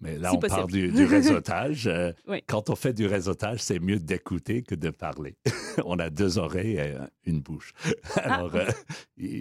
mais 0.00 0.18
là, 0.18 0.32
on 0.34 0.38
parle 0.38 0.70
du, 0.70 0.90
réseautage. 1.06 1.86
Euh, 1.86 2.12
quand 2.46 2.70
on 2.70 2.76
fait 2.76 2.92
du 2.92 3.06
réseautage, 3.06 3.60
c'est 3.60 3.80
mieux 3.80 3.98
d'écouter 3.98 4.62
que 4.62 4.74
de 4.74 4.90
parler. 4.90 5.36
on 5.84 5.98
a 5.98 6.10
deux 6.10 6.38
oreilles 6.38 6.78
et 6.78 6.94
une 7.24 7.40
bouche. 7.40 7.72
Ah, 8.16 8.34
Alors, 8.34 8.52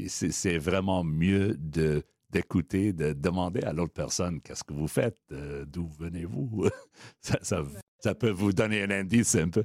c'est 0.08 0.58
vraiment 0.58 1.04
mieux 1.04 1.56
de 1.58 2.04
d'écouter, 2.30 2.92
de 2.92 3.14
demander 3.14 3.62
à 3.62 3.72
l'autre 3.72 3.94
personne 3.94 4.42
qu'est-ce 4.42 4.66
que 4.66 4.74
vous 4.74 4.90
faites, 4.90 5.18
d'où 5.66 5.88
venez-vous? 5.98 6.68
ça, 7.22 7.64
ça, 8.02 8.16
peut 8.16 8.32
vous 8.32 8.52
donner 8.52 8.84
un 8.84 8.92
indice 8.92 9.36
un 9.36 9.48
peu. 9.48 9.64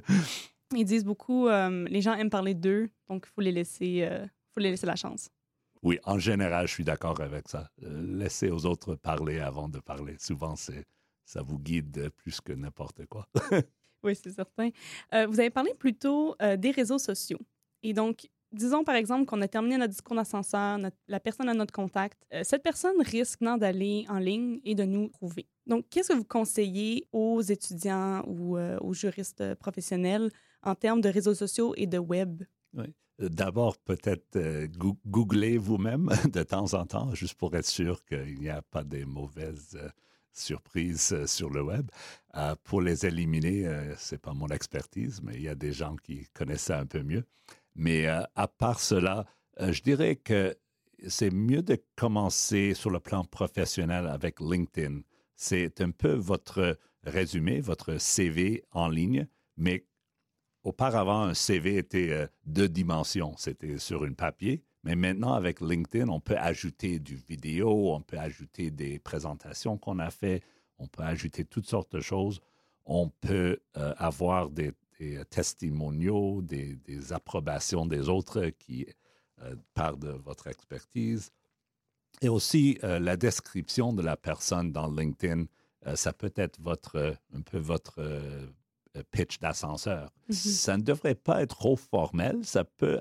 Ils 0.73 0.85
disent 0.85 1.03
beaucoup, 1.03 1.49
les 1.49 2.01
gens 2.01 2.13
aiment 2.13 2.29
parler 2.29 2.53
d'eux, 2.53 2.89
donc 3.09 3.25
il 3.27 3.33
faut 3.35 3.41
les 3.41 3.51
laisser, 3.51 4.09
faut 4.53 4.61
les 4.61 4.71
laisser 4.71 4.85
la 4.85 4.95
chance. 4.95 5.29
Oui, 5.83 5.99
en 6.05 6.17
général, 6.17 6.67
je 6.67 6.73
suis 6.73 6.83
d'accord 6.83 7.19
avec 7.21 7.47
ça. 7.49 7.69
laissez 7.77 8.49
aux 8.49 8.65
autres 8.65 8.95
parler 8.95 9.39
avant 9.39 9.69
de 9.69 9.79
parler. 9.79 10.15
Souvent, 10.17 10.55
c'est 10.55 10.85
ça 11.25 11.41
vous 11.41 11.59
guide 11.59 12.09
plus 12.17 12.41
que 12.41 12.53
n'importe 12.53 13.05
quoi. 13.05 13.27
oui, 14.03 14.15
c'est 14.15 14.31
certain. 14.31 14.69
vous 15.11 15.39
avez 15.39 15.49
parlé 15.49 15.73
plutôt 15.73 16.35
des 16.57 16.71
réseaux 16.71 16.99
sociaux. 16.99 17.39
Et 17.81 17.93
donc, 17.93 18.27
disons 18.53 18.83
par 18.83 18.95
exemple 18.95 19.25
qu'on 19.25 19.41
a 19.41 19.47
terminé 19.47 19.77
notre 19.77 19.91
discours 19.91 20.15
d'ascenseur, 20.15 20.79
la 21.07 21.19
personne 21.19 21.49
a 21.49 21.53
notre 21.53 21.73
contact. 21.73 22.23
Euh, 22.33 22.41
cette 22.43 22.63
personne 22.63 23.01
risque 23.01 23.41
d'aller 23.41 24.05
en 24.07 24.19
ligne 24.19 24.59
et 24.63 24.75
de 24.75 24.83
nous 24.83 25.09
trouver. 25.09 25.47
Donc, 25.65 25.85
qu'est-ce 25.89 26.09
que 26.09 26.17
vous 26.17 26.23
conseillez 26.23 27.07
aux 27.11 27.41
étudiants 27.41 28.23
ou 28.27 28.57
euh, 28.57 28.77
aux 28.79 28.93
juristes 28.93 29.55
professionnels 29.55 30.29
en 30.61 30.75
termes 30.75 31.01
de 31.01 31.09
réseaux 31.09 31.33
sociaux 31.33 31.73
et 31.75 31.87
de 31.87 31.97
web? 31.97 32.43
Oui. 32.73 32.93
Euh, 33.21 33.29
d'abord, 33.29 33.77
peut-être 33.77 34.67
googler 35.07 35.57
vous-même 35.57 36.09
de 36.31 36.43
temps 36.43 36.73
en 36.73 36.85
temps, 36.85 37.13
juste 37.13 37.35
pour 37.35 37.55
être 37.55 37.65
sûr 37.65 38.03
qu'il 38.05 38.39
n'y 38.39 38.49
a 38.49 38.61
pas 38.61 38.83
des 38.83 39.05
mauvaises 39.05 39.79
surprises 40.31 41.25
sur 41.27 41.51
le 41.51 41.61
web. 41.61 41.91
pour 42.63 42.81
les 42.81 43.05
éliminer, 43.05 43.65
ce 43.99 44.15
n'est 44.15 44.19
pas 44.19 44.33
mon 44.33 44.47
expertise, 44.47 45.21
mais 45.21 45.35
il 45.35 45.43
y 45.43 45.47
a 45.47 45.53
des 45.53 45.71
gens 45.71 45.95
qui 45.95 46.25
connaissent 46.33 46.63
ça 46.63 46.79
un 46.79 46.87
peu 46.87 47.03
mieux. 47.03 47.23
Mais 47.75 48.07
euh, 48.07 48.21
à 48.35 48.47
part 48.47 48.79
cela, 48.79 49.25
euh, 49.59 49.71
je 49.71 49.81
dirais 49.81 50.15
que 50.15 50.55
c'est 51.07 51.31
mieux 51.31 51.61
de 51.61 51.77
commencer 51.95 52.73
sur 52.73 52.89
le 52.89 52.99
plan 52.99 53.23
professionnel 53.23 54.07
avec 54.07 54.39
LinkedIn. 54.39 55.01
C'est 55.35 55.81
un 55.81 55.91
peu 55.91 56.13
votre 56.13 56.77
résumé, 57.03 57.59
votre 57.59 57.97
CV 57.97 58.63
en 58.71 58.87
ligne, 58.87 59.27
mais 59.57 59.85
auparavant, 60.63 61.23
un 61.23 61.33
CV 61.33 61.77
était 61.77 62.11
euh, 62.11 62.27
deux 62.45 62.69
dimensions. 62.69 63.35
C'était 63.37 63.77
sur 63.77 64.03
un 64.03 64.13
papier. 64.13 64.63
Mais 64.83 64.95
maintenant, 64.95 65.33
avec 65.33 65.61
LinkedIn, 65.61 66.09
on 66.09 66.19
peut 66.19 66.37
ajouter 66.37 66.99
du 66.99 67.15
vidéo, 67.15 67.93
on 67.93 68.01
peut 68.01 68.17
ajouter 68.17 68.69
des 68.69 68.99
présentations 68.99 69.77
qu'on 69.77 69.99
a 69.99 70.09
fait, 70.09 70.41
on 70.77 70.87
peut 70.87 71.03
ajouter 71.03 71.45
toutes 71.45 71.67
sortes 71.67 71.95
de 71.95 72.01
choses. 72.01 72.41
On 72.85 73.07
peut 73.07 73.59
avoir 73.73 74.49
des 74.49 74.73
des 74.99 75.17
euh, 75.17 75.23
testimoniaux, 75.25 76.41
des, 76.41 77.13
approbations 77.13 77.85
des 77.85 78.09
autres 78.09 78.47
qui 78.59 78.85
euh, 79.41 79.55
parlent 79.73 79.99
de 79.99 80.09
votre 80.09 80.47
expertise. 80.47 81.31
Et 82.21 82.29
aussi 82.29 82.77
euh, 82.83 82.99
la 82.99 83.17
description 83.17 83.93
de 83.93 84.01
la 84.01 84.15
personne 84.15 84.71
dans 84.71 84.89
LinkedIn, 84.89 85.45
ça 85.95 86.13
peut 86.13 86.31
être 86.37 86.61
un 87.33 87.41
peu 87.41 87.57
votre 87.57 87.99
pitch 89.11 89.39
d'ascenseur. 89.39 90.11
Mm-hmm. 90.29 90.33
Ça 90.33 90.77
ne 90.77 90.83
devrait 90.83 91.15
pas 91.15 91.41
être 91.41 91.55
trop 91.55 91.75
formel, 91.75 92.39
ça 92.43 92.63
peut... 92.63 92.99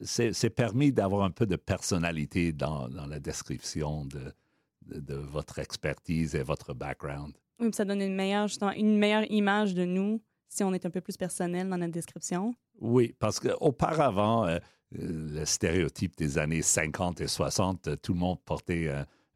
c'est 0.00 0.50
permis 0.50 0.92
d'avoir 0.92 1.24
un 1.24 1.30
peu 1.30 1.46
de 1.46 1.56
personnalité 1.56 2.52
dans, 2.52 2.88
dans 2.88 3.06
la 3.06 3.20
description 3.20 4.04
de, 4.04 4.32
de, 4.86 5.14
votre 5.14 5.58
expertise 5.58 6.34
et 6.34 6.42
votre 6.42 6.74
background. 6.74 7.34
Oui, 7.58 7.70
ça 7.72 7.84
donne 7.84 8.02
une 8.02 8.14
meilleure, 8.14 8.48
une 8.76 8.98
meilleure 8.98 9.30
image 9.30 9.74
de 9.74 9.84
nous 9.84 10.20
si 10.48 10.64
on 10.64 10.72
est 10.72 10.86
un 10.86 10.90
peu 10.90 11.00
plus 11.00 11.16
personnel 11.16 11.68
dans 11.68 11.78
notre 11.78 11.92
description? 11.92 12.54
Oui, 12.80 13.14
parce 13.18 13.40
qu'auparavant, 13.40 14.46
euh, 14.46 14.58
le 14.92 15.44
stéréotype 15.44 16.16
des 16.16 16.38
années 16.38 16.62
50 16.62 17.20
et 17.20 17.26
60, 17.26 18.00
tout 18.00 18.12
le 18.14 18.18
monde 18.18 18.38
portait 18.44 18.88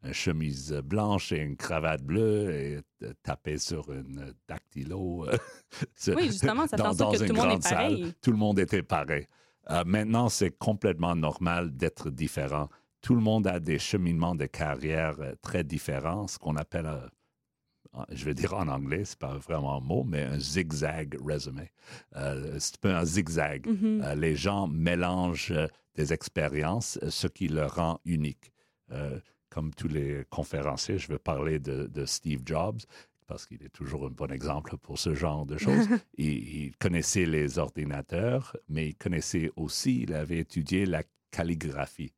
une 0.03 0.13
chemise 0.13 0.73
blanche 0.83 1.31
et 1.31 1.39
une 1.39 1.55
cravate 1.55 2.03
bleue 2.03 2.51
et 2.51 2.79
tapait 3.23 3.57
sur 3.57 3.91
une 3.91 4.33
dactylo. 4.47 5.27
oui, 6.07 6.25
justement, 6.27 6.67
ça 6.67 6.77
fait 6.77 6.83
en 6.83 6.93
sorte 6.93 7.19
que 7.19 7.25
tout 7.25 7.33
le 7.33 7.41
monde 7.41 7.51
est 7.51 7.69
pareil. 7.69 8.13
tout 8.21 8.31
le 8.31 8.37
monde 8.37 8.59
était 8.59 8.83
pareil. 8.83 9.27
Euh, 9.69 9.83
maintenant, 9.85 10.29
c'est 10.29 10.51
complètement 10.51 11.15
normal 11.15 11.75
d'être 11.75 12.09
différent. 12.09 12.67
Tout 13.01 13.15
le 13.15 13.21
monde 13.21 13.47
a 13.47 13.59
des 13.59 13.79
cheminements 13.79 14.35
de 14.35 14.45
carrière 14.45 15.19
euh, 15.19 15.33
très 15.41 15.63
différents, 15.63 16.27
ce 16.27 16.37
qu'on 16.39 16.55
appelle 16.55 16.87
je 18.09 18.25
vais 18.25 18.33
dire 18.33 18.53
en 18.53 18.67
anglais, 18.67 19.03
c'est 19.03 19.19
pas 19.19 19.37
vraiment 19.37 19.77
un 19.77 19.79
mot, 19.79 20.03
mais 20.03 20.23
un 20.23 20.39
zigzag 20.39 21.17
résumé. 21.25 21.71
Euh, 22.15 22.57
c'est 22.59 22.75
un 22.75 22.79
peu 22.81 22.93
un 22.93 23.05
zigzag. 23.05 23.67
Mm-hmm. 23.67 24.03
Euh, 24.03 24.15
les 24.15 24.35
gens 24.35 24.67
mélangent 24.67 25.51
euh, 25.51 25.67
des 25.95 26.13
expériences, 26.13 26.99
ce 27.09 27.27
qui 27.27 27.47
le 27.47 27.65
rend 27.65 27.99
unique. 28.05 28.51
Comme 29.51 29.73
tous 29.73 29.89
les 29.89 30.23
conférenciers, 30.29 30.97
je 30.97 31.07
vais 31.09 31.19
parler 31.19 31.59
de, 31.59 32.05
Steve 32.05 32.41
Jobs 32.45 32.79
parce 33.27 33.45
qu'il 33.45 33.63
est 33.63 33.69
toujours 33.69 34.07
un 34.07 34.09
bon 34.09 34.31
exemple 34.31 34.75
pour 34.77 34.97
ce 34.97 35.13
genre 35.13 35.45
de 35.45 35.57
choses. 35.57 35.87
il, 36.17 36.75
connaissait 36.77 37.25
les 37.25 37.59
ordinateurs, 37.59 38.57
mais 38.67 38.89
il 38.89 38.95
connaissait 38.95 39.51
aussi, 39.55 40.01
il 40.01 40.13
avait 40.13 40.39
étudié 40.39 40.85
la 40.85 41.03
calligraphie. 41.29 42.13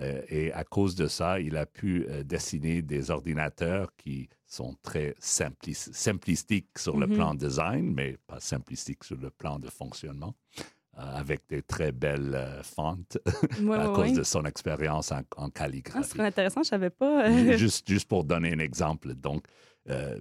et 0.00 0.52
à 0.52 0.64
cause 0.64 0.94
de 0.96 1.06
ça, 1.06 1.38
il 1.38 1.56
a 1.56 1.66
pu 1.66 2.06
dessiner 2.24 2.82
des 2.82 3.10
ordinateurs 3.10 3.94
qui 3.96 4.28
sont 4.46 4.76
très 4.82 5.14
simplistiques 5.18 6.78
sur 6.78 6.96
le 6.96 7.06
mm-hmm. 7.06 7.14
plan 7.14 7.34
design, 7.34 7.94
mais 7.94 8.16
pas 8.26 8.40
simplistiques 8.40 9.04
sur 9.04 9.16
le 9.16 9.30
plan 9.30 9.58
de 9.58 9.68
fonctionnement, 9.68 10.34
euh, 10.58 10.62
avec 10.96 11.42
des 11.48 11.62
très 11.62 11.92
belles 11.92 12.34
euh, 12.34 12.62
fontes 12.62 13.18
à 13.72 13.86
cause 13.88 14.12
de 14.14 14.22
son 14.22 14.44
expérience 14.44 15.12
en, 15.36 15.50
calligraphie. 15.50 15.98
Ah, 16.02 16.14
c'est 16.16 16.20
intéressant, 16.20 16.62
je 16.62 16.68
ne 16.68 16.70
savais 16.70 16.90
pas. 16.90 17.30
juste, 17.56 17.88
juste 17.88 18.08
pour 18.08 18.24
donner 18.24 18.52
un 18.52 18.58
exemple, 18.58 19.14
donc, 19.14 19.44
euh, 19.88 20.18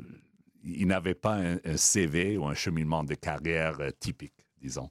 il 0.64 0.88
n'avait 0.88 1.16
pas 1.16 1.36
un, 1.36 1.78
CV 1.78 2.38
ou 2.38 2.46
un 2.46 2.56
cheminement 2.56 3.04
de 3.04 3.14
carrière 3.14 3.78
typique, 4.00 4.48
disons. 4.60 4.90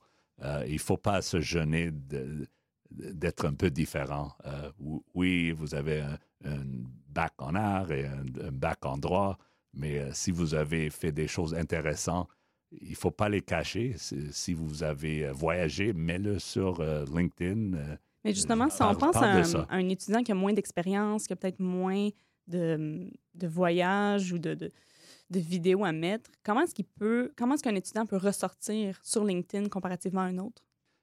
il 0.67 0.75
ne 0.75 0.79
faut 0.79 0.97
pas 0.97 1.21
se 1.21 1.41
gêner 1.41 1.91
d'être 2.91 3.45
un 3.45 3.55
peu 3.55 3.71
différent. 3.71 4.33
oui, 5.15 5.51
vous 5.51 5.75
avez 5.75 6.01
un, 6.01 6.17
un 6.45 6.65
bac 7.09 7.33
en 7.39 7.55
art 7.55 7.91
et 7.93 8.07
un, 8.07 8.25
bac 8.53 8.85
en 8.85 8.99
droit, 8.99 9.39
mais 9.73 9.99
euh, 9.99 10.11
si 10.13 10.31
vous 10.31 10.55
avez 10.55 10.91
fait 10.91 11.13
des 11.13 11.29
choses 11.29 11.55
intéressantes, 11.55 12.29
il 12.83 12.91
ne 12.91 12.95
faut 12.95 13.11
pas 13.11 13.29
les 13.29 13.41
cacher. 13.41 13.95
Si 13.99 14.55
vous 14.55 14.83
avez 14.83 15.27
euh, 15.27 15.33
voyagé, 15.33 15.93
mets-le 15.93 16.39
sur 16.39 16.81
euh, 16.81 17.05
LinkedIn. 17.15 17.79
mais 18.25 18.35
justement, 18.35 18.69
si 18.71 18.83
on 18.83 18.95
pense 18.95 19.17
à 19.17 19.67
un, 19.71 19.89
étudiant 19.89 20.23
qui 20.23 20.33
a 20.33 20.35
moins 20.35 20.53
d'expérience, 20.53 21.27
qui 21.27 21.33
a 21.33 21.37
peut-être 21.37 21.61
moins 21.61 22.09
de, 22.47 23.11
de 23.35 23.47
voyages 23.47 24.33
ou 24.33 24.39
de, 24.39 24.55
de, 24.55 24.71
de, 25.31 25.41
vidéos 25.41 25.85
à 25.85 25.93
mettre, 25.93 26.31
comment 26.43 26.63
est-ce 26.63 26.75
qu'il 26.75 26.85
peut, 26.85 27.33
comment 27.37 27.55
est-ce 27.55 27.63
qu'un 27.63 27.75
étudiant 27.75 28.07
peut 28.07 28.17
ressortir 28.17 28.99
sur 29.03 29.25
LinkedIn 29.25 29.69
comparativement 29.69 30.23
à 30.23 30.25
un 30.25 30.39
autre? 30.39 30.63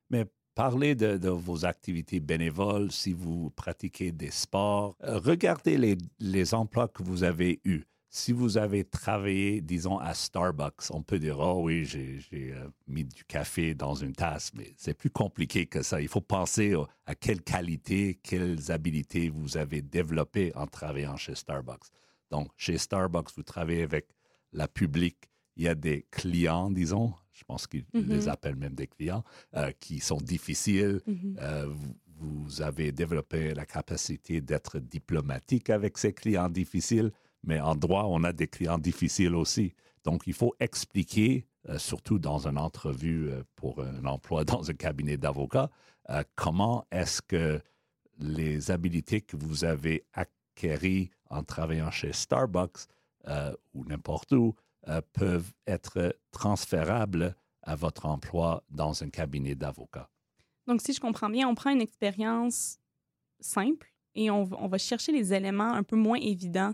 Mais 0.10 0.26
Parlez 0.54 0.96
de, 0.96 1.30
vos 1.30 1.66
activités 1.66 2.20
bénévoles, 2.20 2.92
si 2.92 3.14
vous 3.14 3.52
pratiquez 3.52 4.12
des 4.12 4.32
sports. 4.32 4.98
Euh, 5.04 5.18
regardez 5.18 5.78
les, 5.78 5.98
les, 6.20 6.54
emplois 6.54 6.90
que 6.90 7.04
vous 7.04 7.24
avez 7.24 7.62
eus. 7.64 7.86
Si 8.14 8.34
vous 8.34 8.58
avez 8.58 8.84
travaillé, 8.84 9.62
disons, 9.62 9.98
à 9.98 10.14
Starbucks, 10.14 10.92
on 10.92 11.02
peut 11.02 11.18
dire, 11.18 11.40
oh 11.40 11.62
oui, 11.64 11.86
j'ai 11.86 12.20
euh, 12.34 12.68
mis 12.86 13.06
du 13.06 13.24
café 13.24 13.74
dans 13.74 13.96
une 13.96 14.12
tasse, 14.12 14.52
mais 14.54 14.74
c'est 14.76 14.94
plus 14.94 15.10
compliqué 15.10 15.66
que 15.66 15.82
ça. 15.82 16.02
Il 16.02 16.10
faut 16.10 16.20
penser 16.20 16.76
à 17.06 17.16
quelles 17.16 17.42
qualités, 17.42 18.20
quelles 18.22 18.70
habiletés 18.70 19.30
vous 19.30 19.56
avez 19.56 19.82
développées 19.82 20.52
en 20.56 20.68
travaillant 20.68 21.16
chez 21.16 21.36
Starbucks. 21.36 21.88
Donc, 22.32 22.50
chez 22.58 22.78
Starbucks, 22.78 23.30
vous 23.38 23.44
travaillez 23.44 23.84
avec 23.84 24.08
la 24.52 24.68
public. 24.68 25.30
Il 25.56 25.64
y 25.64 25.70
a 25.70 25.76
des 25.76 26.06
clients, 26.12 26.70
disons, 26.70 27.14
je 27.32 27.46
pense 27.46 27.66
qu'ils 27.66 27.86
les 27.94 28.02
mm-hmm. 28.02 28.30
appellent 28.30 28.58
même 28.58 28.76
des 28.76 28.88
clients, 28.88 29.24
euh, 29.56 29.72
qui 29.80 30.02
sont 30.02 30.18
difficiles. 30.18 31.00
Mm-hmm. 31.08 31.36
Euh, 31.40 31.74
vous, 32.18 32.62
avez 32.62 32.92
développé 32.92 33.54
la 33.54 33.66
capacité 33.66 34.42
d'être 34.42 34.80
diplomatique 34.80 35.70
avec 35.70 35.98
ces 35.98 36.14
clients 36.14 36.50
difficiles, 36.50 37.12
mais 37.44 37.60
en 37.60 37.76
droit, 37.76 38.06
on 38.08 38.24
a 38.24 38.34
des 38.34 38.48
clients 38.48 38.78
difficiles 38.78 39.36
aussi. 39.36 39.74
Donc, 40.04 40.24
il 40.28 40.34
faut 40.34 40.54
expliquer, 40.60 41.46
euh, 41.70 41.78
surtout 41.78 42.20
dans 42.20 42.48
une 42.48 42.58
entrevue 42.58 43.30
pour 43.56 43.82
un 43.82 44.06
emploi 44.06 44.44
dans 44.46 44.70
un 44.70 44.74
cabinet 44.74 45.18
d'avocat, 45.18 45.70
comment 46.36 46.86
est-ce 46.92 47.22
que 47.22 47.62
les 48.20 48.70
habilités 48.70 49.22
que 49.22 49.38
vous 49.38 49.64
avez 49.64 50.04
acquises 50.14 51.10
en 51.30 51.44
travaillant 51.44 51.90
chez 51.90 52.12
Starbucks 52.12 52.88
ou 53.74 53.86
n'importe 53.86 54.34
où, 54.34 54.54
euh, 54.88 55.00
peuvent 55.14 55.54
être 55.68 56.18
transférables 56.32 57.36
à 57.62 57.76
votre 57.76 58.08
emploi 58.08 58.64
dans 58.72 59.04
un 59.04 59.12
cabinet 59.12 59.54
d'avocat. 59.54 60.10
Donc, 60.66 60.82
si 60.82 60.92
je 60.92 61.00
comprends 61.00 61.30
bien, 61.30 61.48
on 61.48 61.54
prend 61.54 61.70
une 61.70 61.82
expérience 61.82 62.80
simple 63.40 63.94
et 64.16 64.32
on, 64.32 64.44
va 64.44 64.78
chercher 64.80 65.12
les 65.12 65.34
éléments 65.34 65.72
un 65.72 65.84
peu 65.84 65.96
moins 65.96 66.18
évidents 66.18 66.74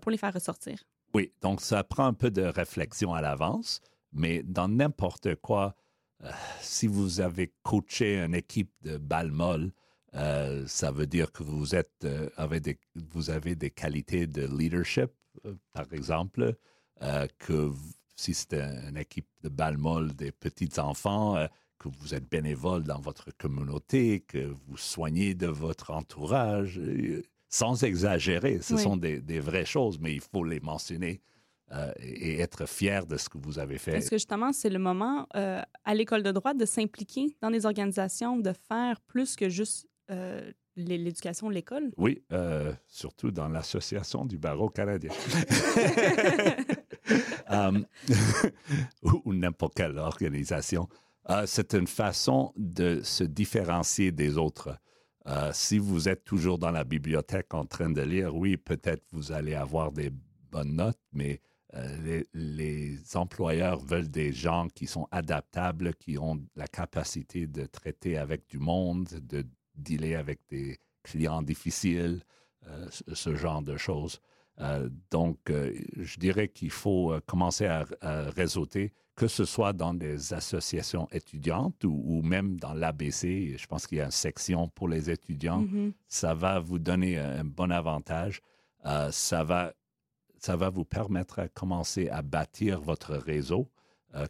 pour 0.00 0.10
les 0.10 0.18
faire 0.18 0.34
ressortir. 0.34 0.84
Oui, 1.14 1.32
donc 1.40 1.60
ça 1.60 1.84
prend 1.84 2.06
un 2.06 2.14
peu 2.14 2.30
de 2.30 2.42
réflexion 2.42 3.14
à 3.14 3.20
l'avance, 3.20 3.80
mais 4.12 4.42
dans 4.42 4.68
n'importe 4.68 5.34
quoi, 5.36 5.74
euh, 6.22 6.30
si 6.60 6.86
vous 6.86 7.20
avez 7.20 7.52
coaché 7.62 8.18
une 8.18 8.34
équipe 8.34 8.72
de 8.82 8.98
balle 8.98 9.30
molle, 9.30 9.72
Euh, 10.16 10.64
ça 10.68 10.92
veut 10.92 11.08
dire 11.08 11.32
que 11.32 11.42
vous 11.42 11.74
êtes 11.74 12.04
euh, 12.04 12.30
avec 12.36 12.62
des, 12.62 12.78
vous 12.94 13.30
avez 13.30 13.56
des 13.56 13.72
qualités 13.72 14.28
de 14.28 14.46
leadership, 14.46 15.10
euh, 15.44 15.56
par 15.72 15.92
exemple, 15.92 16.54
que 17.38 17.72
si 18.14 18.32
c'est 18.32 18.54
une 18.54 18.96
équipe 18.96 19.28
de 19.42 19.48
balmol 19.48 20.14
des 20.14 20.30
petits 20.30 20.78
enfants, 20.78 21.34
que 21.80 21.88
vous 21.88 22.14
êtes 22.14 22.30
bénévole 22.30 22.84
dans 22.84 23.00
votre 23.00 23.32
communauté, 23.36 24.20
que 24.20 24.54
vous 24.68 24.76
soignez 24.76 25.34
de 25.34 25.48
votre 25.48 25.90
entourage, 25.90 26.80
sans 27.54 27.84
exagérer. 27.84 28.60
Ce 28.60 28.76
sont 28.76 28.96
des, 28.96 29.20
des, 29.20 29.40
vraies 29.40 29.64
choses, 29.64 29.98
mais 30.00 30.14
il 30.14 30.20
faut 30.20 30.44
les 30.44 30.60
mentionner. 30.60 31.20
et 31.98 32.40
être 32.40 32.66
fier 32.68 33.06
de 33.06 33.16
ce 33.16 33.28
que 33.28 33.38
vous 33.38 33.58
avez 33.58 33.78
fait. 33.78 33.92
Parce 33.92 34.08
que 34.10 34.16
justement, 34.16 34.52
c'est 34.52 34.70
le 34.70 34.78
moment 34.78 35.26
à 35.32 35.94
l'école 35.94 36.22
de 36.22 36.32
droit 36.32 36.54
de 36.54 36.64
s'impliquer 36.64 37.36
dans 37.40 37.50
des 37.50 37.66
organisations, 37.66 38.36
de 38.38 38.52
faire 38.68 39.00
plus 39.00 39.34
que 39.34 39.48
juste 39.48 39.88
euh, 40.10 40.52
l'éducation 40.76 41.48
de 41.48 41.54
l'école? 41.54 41.92
Oui, 41.96 42.22
euh, 42.32 42.72
surtout 42.88 43.30
dans 43.30 43.48
l'association 43.48 44.24
du 44.24 44.38
barreau 44.38 44.68
canadien. 44.68 45.12
Um, 47.50 47.84
ou, 49.02 49.34
n'importe 49.34 49.74
quelle 49.74 49.98
organisation. 49.98 50.88
Euh, 51.28 51.44
c'est 51.46 51.74
une 51.74 51.86
façon 51.86 52.52
de 52.56 53.02
se 53.02 53.24
différencier 53.24 54.10
des 54.10 54.38
autres. 54.38 54.78
Si 55.52 55.78
vous 55.78 56.08
êtes 56.08 56.24
toujours 56.24 56.58
dans 56.58 56.70
la 56.70 56.84
bibliothèque 56.84 57.54
en 57.54 57.64
train 57.64 57.90
de 57.90 58.02
lire, 58.02 58.34
oui, 58.34 58.56
peut-être 58.56 59.04
vous 59.12 59.32
allez 59.32 59.54
avoir 59.54 59.90
des 59.90 60.10
bonnes 60.50 60.76
notes, 60.76 61.00
mais 61.12 61.40
les, 62.04 62.26
les, 62.34 63.16
employeurs 63.16 63.80
veulent 63.80 64.10
des 64.10 64.32
gens 64.32 64.68
qui 64.68 64.86
sont 64.86 65.08
adaptables, 65.10 65.94
qui 65.94 66.18
ont 66.18 66.40
la 66.54 66.68
capacité 66.68 67.46
de 67.46 67.66
traiter 67.66 68.16
avec 68.16 68.46
du 68.48 68.58
monde, 68.58 69.08
de 69.08 69.44
dealer 69.74 70.14
avec 70.14 70.40
des 70.48 70.78
clients 71.02 71.42
difficiles, 71.42 72.22
euh, 72.66 72.86
ce 72.90 73.34
genre 73.36 73.62
de 73.62 73.76
choses. 73.76 74.20
Euh, 74.60 74.88
donc, 75.10 75.50
euh, 75.50 75.72
je 75.96 76.18
dirais 76.18 76.48
qu'il 76.48 76.70
faut 76.70 77.14
commencer 77.26 77.66
à, 77.66 77.84
réseauter, 78.30 78.92
que 79.16 79.28
ce 79.28 79.44
soit 79.44 79.72
dans 79.72 79.94
des 79.94 80.34
associations 80.34 81.08
étudiantes 81.12 81.84
ou, 81.84 82.20
même 82.22 82.58
dans 82.58 82.72
l'ABC. 82.72 83.56
Je 83.56 83.66
pense 83.66 83.86
qu'il 83.86 83.98
y 83.98 84.00
a 84.00 84.06
une 84.06 84.10
section 84.10 84.68
pour 84.68 84.88
les 84.88 85.10
étudiants. 85.10 85.62
Mm-hmm. 85.62 85.92
Ça 86.08 86.34
va 86.34 86.58
vous 86.58 86.78
donner 86.78 87.18
un 87.18 87.44
bon 87.44 87.70
avantage. 87.70 88.40
ça, 89.10 89.44
va, 89.44 89.72
ça 90.38 90.56
va 90.56 90.70
vous 90.70 90.84
permettre 90.84 91.42
de 91.42 91.48
commencer 91.48 92.08
à 92.08 92.22
bâtir 92.22 92.80
votre 92.80 93.14
réseau 93.14 93.70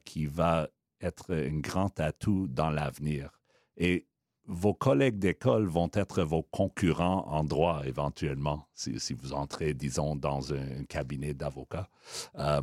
qui 0.04 0.26
va 0.26 0.68
être 1.00 1.34
un 1.34 1.58
grand 1.60 1.98
atout 2.00 2.46
dans 2.48 2.70
l'avenir. 2.70 3.30
Et 3.76 4.06
vos 4.46 4.74
collègues 4.74 5.18
d'école 5.18 5.66
vont 5.66 5.90
être 5.94 6.22
vos 6.22 6.42
concurrents 6.42 7.26
en 7.28 7.44
droit 7.44 7.82
éventuellement, 7.86 8.66
si, 8.74 9.14
vous 9.14 9.32
entrez, 9.32 9.74
disons, 9.74 10.16
dans 10.16 10.52
un, 10.52 10.84
cabinet 10.88 11.34
d'avocats. 11.34 11.88
Euh, 12.38 12.62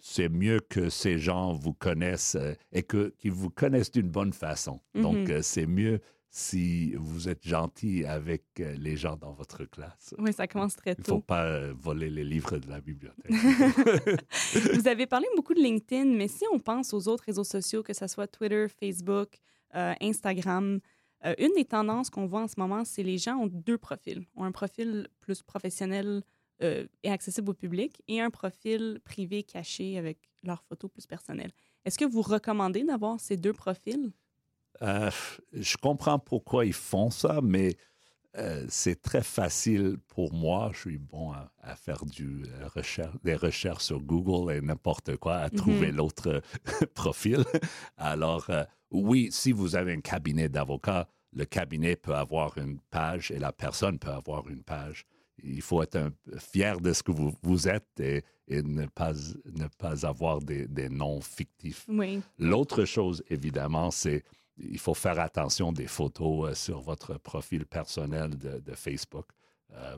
c'est 0.00 0.28
mieux 0.28 0.60
que 0.60 0.88
ces 0.88 1.18
gens 1.18 1.52
vous 1.52 1.72
connaissent 1.72 2.36
euh, 2.36 2.54
et 2.72 2.82
qu'ils 2.82 3.32
vous 3.32 3.50
connaissent 3.50 3.90
d'une 3.90 4.10
bonne 4.10 4.32
façon. 4.32 4.80
Donc, 4.94 5.16
mm-hmm. 5.16 5.32
euh, 5.32 5.42
c'est 5.42 5.66
mieux 5.66 6.00
si 6.32 6.94
vous 6.94 7.28
êtes 7.28 7.46
gentil 7.46 8.04
avec 8.04 8.44
les 8.56 8.96
gens 8.96 9.16
dans 9.16 9.32
votre 9.32 9.64
classe. 9.64 10.14
Oui, 10.16 10.32
ça 10.32 10.46
commence 10.46 10.76
très 10.76 10.94
tôt. 10.94 11.02
Il 11.04 11.10
ne 11.10 11.16
faut 11.16 11.20
pas 11.20 11.72
voler 11.72 12.08
les 12.08 12.22
livres 12.22 12.58
de 12.58 12.68
la 12.68 12.80
bibliothèque. 12.80 13.32
vous 14.74 14.86
avez 14.86 15.06
parlé 15.06 15.26
beaucoup 15.34 15.54
de 15.54 15.60
LinkedIn, 15.60 16.04
mais 16.04 16.28
si 16.28 16.44
on 16.52 16.60
pense 16.60 16.94
aux 16.94 17.08
autres 17.08 17.24
réseaux 17.24 17.42
sociaux, 17.42 17.82
que 17.82 17.92
ce 17.92 18.06
soit 18.06 18.28
Twitter, 18.28 18.66
Facebook, 18.68 19.40
Instagram, 19.72 20.78
euh, 21.24 21.34
une 21.38 21.52
des 21.54 21.64
tendances 21.64 22.10
qu'on 22.10 22.26
voit 22.26 22.42
en 22.42 22.48
ce 22.48 22.54
moment, 22.56 22.84
c'est 22.84 23.02
les 23.02 23.18
gens 23.18 23.36
ont 23.36 23.46
deux 23.46 23.78
profils. 23.78 24.26
Ont 24.36 24.44
un 24.44 24.52
profil 24.52 25.08
plus 25.20 25.42
professionnel 25.42 26.22
euh, 26.62 26.86
et 27.02 27.10
accessible 27.10 27.50
au 27.50 27.54
public 27.54 28.02
et 28.08 28.20
un 28.20 28.30
profil 28.30 29.00
privé 29.04 29.42
caché 29.42 29.98
avec 29.98 30.18
leurs 30.42 30.62
photos 30.62 30.90
plus 30.90 31.06
personnelles. 31.06 31.52
Est-ce 31.84 31.98
que 31.98 32.04
vous 32.04 32.22
recommandez 32.22 32.84
d'avoir 32.84 33.20
ces 33.20 33.36
deux 33.36 33.52
profils? 33.52 34.10
Euh, 34.82 35.10
je 35.52 35.76
comprends 35.76 36.18
pourquoi 36.18 36.64
ils 36.64 36.72
font 36.72 37.10
ça, 37.10 37.40
mais 37.42 37.76
c'est 38.68 39.02
très 39.02 39.24
facile 39.24 39.96
pour 40.06 40.32
moi. 40.32 40.70
Je 40.72 40.78
suis 40.78 40.98
bon 40.98 41.32
à, 41.32 41.74
faire 41.74 42.06
du, 42.06 42.44
recherche, 42.74 43.16
des 43.24 43.34
recherches 43.34 43.82
sur 43.82 44.00
Google 44.00 44.54
et 44.54 44.60
n'importe 44.60 45.16
quoi, 45.16 45.38
à 45.38 45.50
trouver 45.50 45.90
mm-hmm. 45.90 45.96
l'autre 45.96 46.42
profil. 46.94 47.42
Alors, 47.96 48.48
oui, 48.92 49.30
si 49.32 49.50
vous 49.50 49.74
avez 49.74 49.92
un 49.92 50.00
cabinet 50.00 50.48
d'avocats, 50.48 51.08
le 51.32 51.44
cabinet 51.44 51.96
peut 51.96 52.14
avoir 52.14 52.58
une 52.58 52.78
page 52.90 53.30
et 53.30 53.38
la 53.38 53.52
personne 53.52 53.98
peut 53.98 54.10
avoir 54.10 54.48
une 54.48 54.62
page. 54.62 55.06
Il 55.42 55.62
faut 55.62 55.82
être 55.82 56.10
fier 56.38 56.80
de 56.80 56.92
ce 56.92 57.02
que 57.02 57.12
vous, 57.12 57.34
vous 57.42 57.68
êtes 57.68 58.00
et, 58.00 58.22
ne, 58.48 58.86
pas, 58.86 59.12
ne 59.12 59.66
pas 59.78 60.06
avoir 60.06 60.40
des, 60.40 60.88
noms 60.88 61.20
fictifs. 61.20 61.86
L'autre 62.38 62.84
chose, 62.84 63.22
évidemment, 63.28 63.90
c'est 63.90 64.24
il 64.62 64.78
faut 64.78 64.94
faire 64.94 65.18
attention 65.18 65.72
des 65.72 65.86
photos 65.86 66.50
euh, 66.50 66.54
sur 66.54 66.80
votre 66.82 67.18
profil 67.18 67.64
personnel 67.64 68.36
de, 68.36 68.74
Facebook. 68.74 69.24
Euh, 69.72 69.96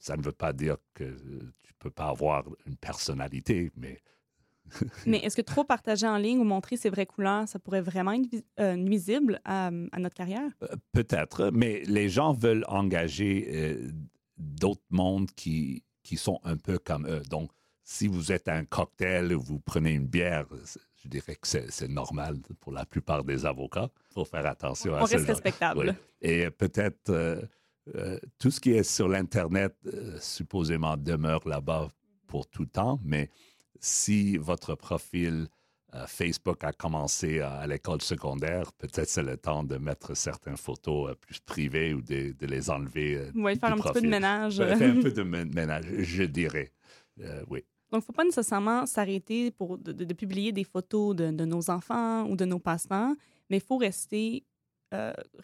ça 0.00 0.16
ne 0.16 0.22
veut 0.22 0.32
pas 0.32 0.52
dire 0.52 0.78
que 0.94 1.04
tu 1.04 1.72
ne 1.72 1.78
peux 1.78 1.90
pas 1.90 2.08
avoir 2.08 2.42
une 2.66 2.76
personnalité, 2.76 3.70
mais 3.76 4.00
mais 5.06 5.18
est-ce 5.18 5.36
que 5.36 5.42
trop 5.42 5.64
partager 5.64 6.06
en 6.06 6.16
ligne 6.16 6.38
ou 6.38 6.44
montrer 6.44 6.76
ses 6.76 6.90
vraies 6.90 7.06
couleurs, 7.06 7.48
ça 7.48 7.58
pourrait 7.58 7.80
vraiment 7.80 8.12
être 8.12 8.44
euh, 8.58 8.76
nuisible 8.76 9.40
à, 9.44 9.70
notre 9.70 10.14
carrière? 10.14 10.50
Euh, 10.62 10.68
peut-être, 10.92 11.50
mais 11.52 11.82
les 11.86 12.08
gens 12.08 12.32
veulent 12.32 12.64
engager 12.68 13.48
euh, 13.52 13.90
d'autres 14.40 14.86
mondes 14.90 15.30
qui, 15.32 15.84
qui 16.02 16.16
sont 16.16 16.40
un 16.44 16.56
peu 16.56 16.78
comme 16.78 17.06
eux. 17.06 17.22
Donc, 17.28 17.50
si 17.84 18.06
vous 18.06 18.32
êtes 18.32 18.48
un 18.48 18.64
cocktail 18.64 19.34
ou 19.34 19.40
vous 19.40 19.60
prenez 19.60 19.92
une 19.92 20.06
bière, 20.06 20.46
je 20.96 21.08
dirais 21.08 21.36
que 21.36 21.46
c'est 21.46 21.88
normal 21.88 22.38
pour 22.60 22.72
la 22.72 22.84
plupart 22.84 23.24
des 23.24 23.46
avocats. 23.46 23.90
Il 24.10 24.14
faut 24.14 24.24
faire 24.24 24.46
attention 24.46 24.94
à 24.94 24.98
ça. 24.98 25.02
On 25.02 25.06
reste 25.06 25.26
respectable. 25.26 25.96
Et 26.20 26.50
peut-être 26.50 27.48
tout 28.38 28.50
ce 28.50 28.60
qui 28.60 28.72
est 28.72 28.84
sur 28.84 29.08
l'Internet, 29.08 29.74
supposément, 30.20 30.96
demeure 30.96 31.46
là-bas 31.48 31.88
pour 32.26 32.46
tout 32.46 32.62
le 32.62 32.68
temps, 32.68 33.00
mais 33.02 33.28
si 33.80 34.36
votre 34.36 34.74
profil 34.74 35.34
euh, 35.42 35.46
Facebook 36.06 36.62
a 36.64 36.72
commencé 36.72 37.40
à, 37.40 37.66
l'école 37.66 38.00
secondaire, 38.00 38.72
peut-être 38.74 39.08
c'est 39.08 39.22
le 39.22 39.36
temps 39.36 39.64
de 39.64 39.76
mettre 39.76 40.14
certaines 40.14 40.56
photos 40.56 41.10
euh, 41.10 41.14
plus 41.14 41.40
privées 41.40 41.94
ou 41.94 42.00
de, 42.00 42.34
les 42.40 42.70
enlever. 42.70 43.16
Euh, 43.16 43.30
oui, 43.34 43.58
faire 43.58 43.72
un 43.72 43.76
petit 43.76 43.92
peu 43.92 44.00
de 44.00 44.08
ménage. 44.08 44.56
faire 44.58 44.96
un 44.96 45.00
peu 45.00 45.10
de 45.10 45.22
ménage, 45.22 45.86
je 45.98 46.22
dirais. 46.22 46.72
oui. 47.48 47.64
Donc, 47.90 48.02
il 48.02 48.04
ne 48.04 48.06
faut 48.06 48.12
pas 48.12 48.24
nécessairement 48.24 48.86
s'arrêter 48.86 49.50
pour 49.50 49.76
de, 49.76 50.14
publier 50.14 50.52
des 50.52 50.62
photos 50.62 51.16
de, 51.16 51.30
nos 51.44 51.70
enfants 51.70 52.24
ou 52.28 52.36
de 52.36 52.44
nos 52.44 52.60
passe-temps, 52.60 53.16
mais 53.48 53.56
il 53.56 53.62
faut 53.62 53.78
rester 53.78 54.44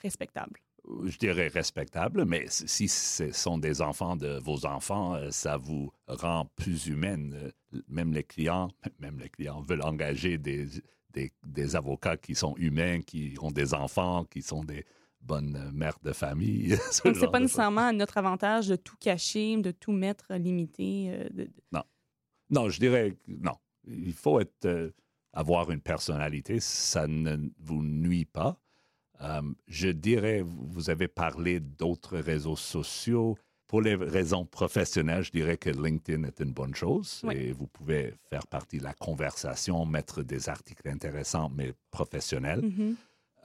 respectable 0.00 0.60
je 1.04 1.18
dirais 1.18 1.48
respectable, 1.48 2.24
mais 2.24 2.46
si 2.48 2.88
ce 2.88 3.30
sont 3.32 3.58
des 3.58 3.80
enfants 3.80 4.16
de 4.16 4.38
vos 4.42 4.66
enfants, 4.66 5.14
euh, 5.14 5.30
ça 5.30 5.56
vous 5.56 5.92
rend 6.06 6.46
plus 6.56 6.86
humaine. 6.86 7.34
Euh, 7.74 7.80
même 7.88 8.12
les 8.12 8.24
clients, 8.24 8.70
même 9.00 9.18
les 9.18 9.28
clients 9.28 9.60
veulent 9.60 9.82
engager 9.82 10.38
des, 10.38 10.66
des, 11.12 11.76
avocats 11.76 12.16
qui 12.16 12.34
sont 12.34 12.54
humains, 12.56 13.00
qui 13.00 13.34
ont 13.40 13.50
des 13.50 13.74
enfants, 13.74 14.24
qui 14.24 14.42
sont 14.42 14.64
des 14.64 14.84
bonnes 15.20 15.70
mères 15.72 15.98
de 16.02 16.12
famille. 16.12 16.68
Donc, 17.04 17.16
c'est 17.16 17.30
pas 17.30 17.40
nécessairement 17.40 17.88
à 17.88 17.92
notre 17.92 18.18
avantage 18.18 18.68
de 18.68 18.76
tout 18.76 18.96
cacher, 19.00 19.56
de 19.56 19.70
tout 19.70 19.92
mettre 19.92 20.34
limité. 20.34 21.10
Euh, 21.10 21.46
non. 21.72 21.82
Non, 22.50 22.68
je 22.68 22.78
dirais 22.78 23.16
non. 23.26 23.56
Il 23.88 24.12
faut 24.12 24.40
être, 24.40 24.92
avoir 25.32 25.70
une 25.70 25.80
personnalité. 25.80 26.60
Ça 26.60 27.06
ne 27.06 27.50
vous 27.58 27.82
nuit 27.82 28.24
pas 28.24 28.50
euh, 28.50 28.65
je 29.66 29.88
dirais, 29.88 30.42
vous 30.44 30.90
avez 30.90 31.08
parlé 31.08 31.60
d'autres 31.60 32.18
réseaux 32.18 32.56
sociaux. 32.56 33.36
Pour 33.66 33.80
les 33.80 33.96
raisons 33.96 34.44
professionnelles, 34.46 35.24
je 35.24 35.32
dirais 35.32 35.56
que 35.56 35.70
LinkedIn 35.70 36.22
est 36.24 36.38
une 36.40 36.52
bonne 36.52 36.74
chose 36.74 37.22
et 37.32 37.50
vous 37.52 37.66
pouvez 37.66 38.14
faire 38.30 38.46
partie 38.46 38.78
de 38.78 38.84
la 38.84 38.94
conversation, 38.94 39.84
mettre 39.84 40.22
des 40.22 40.48
articles 40.48 40.88
intéressants 40.88 41.50
mais 41.52 41.72
professionnels. 41.90 42.60
Mm-hmm. 42.60 42.94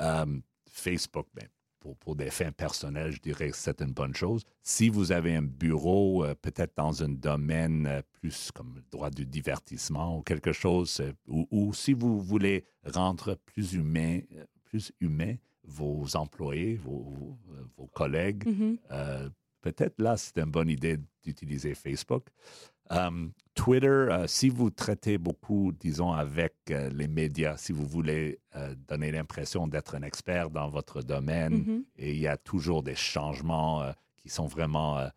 Euh, 0.01 0.39
Facebook, 0.69 1.25
ben, 1.33 1.47
pour, 1.79 1.97
pour, 1.97 2.15
des 2.15 2.29
fins 2.29 2.51
personnelles, 2.51 3.11
je 3.11 3.19
dirais 3.19 3.49
que 3.49 3.57
c'est 3.57 3.81
une 3.81 3.93
bonne 3.93 4.13
chose. 4.13 4.43
Si 4.61 4.89
vous 4.89 5.11
avez 5.11 5.35
un 5.35 5.41
bureau, 5.41 6.23
euh, 6.23 6.35
peut-être 6.35 6.73
dans 6.77 7.01
un 7.01 7.09
domaine 7.09 8.03
plus 8.11 8.51
comme 8.51 8.75
le 8.75 8.83
droit 8.91 9.09
du 9.09 9.25
divertissement 9.25 10.19
ou 10.19 10.21
quelque 10.21 10.51
chose, 10.51 11.01
ou, 11.27 11.47
ou, 11.49 11.73
si 11.73 11.93
vous 11.93 12.21
voulez 12.21 12.65
rendre 12.85 13.33
plus 13.33 13.73
humain, 13.73 14.19
plus 14.63 14.91
humain 15.01 15.35
vos 15.63 16.15
employés, 16.15 16.75
vos, 16.75 17.37
collègues. 17.93 18.45
Mm-hmm. 18.45 18.77
Euh, 18.91 19.29
peut-être 19.61 20.01
là, 20.01 20.17
c'est 20.17 20.37
une 20.37 20.51
bonne 20.51 20.69
idée 20.69 20.97
d'utiliser 21.23 21.75
Facebook. 21.75 22.27
Euh, 22.91 23.27
Twitter, 23.53 23.87
euh, 23.87 24.27
si 24.27 24.49
vous 24.49 24.69
traitez 24.69 25.17
beaucoup, 25.17 25.71
disons, 25.79 26.11
avec 26.11 26.55
euh, 26.69 26.89
les 26.89 27.07
médias, 27.07 27.57
si 27.57 27.71
vous 27.71 27.85
voulez 27.85 28.39
donner 28.87 29.11
l'impression 29.11 29.67
d'être 29.67 29.95
un 29.95 30.01
expert 30.01 30.49
dans 30.49 30.69
votre 30.69 31.01
domaine, 31.01 31.53
Mhm. 31.53 31.83
et 31.97 32.11
il 32.11 32.19
y 32.19 32.27
a 32.27 32.37
toujours 32.37 32.83
des 32.83 32.95
changements 32.95 33.83
qui 34.17 34.29
sont 34.29 34.47
vraiment 34.47 35.07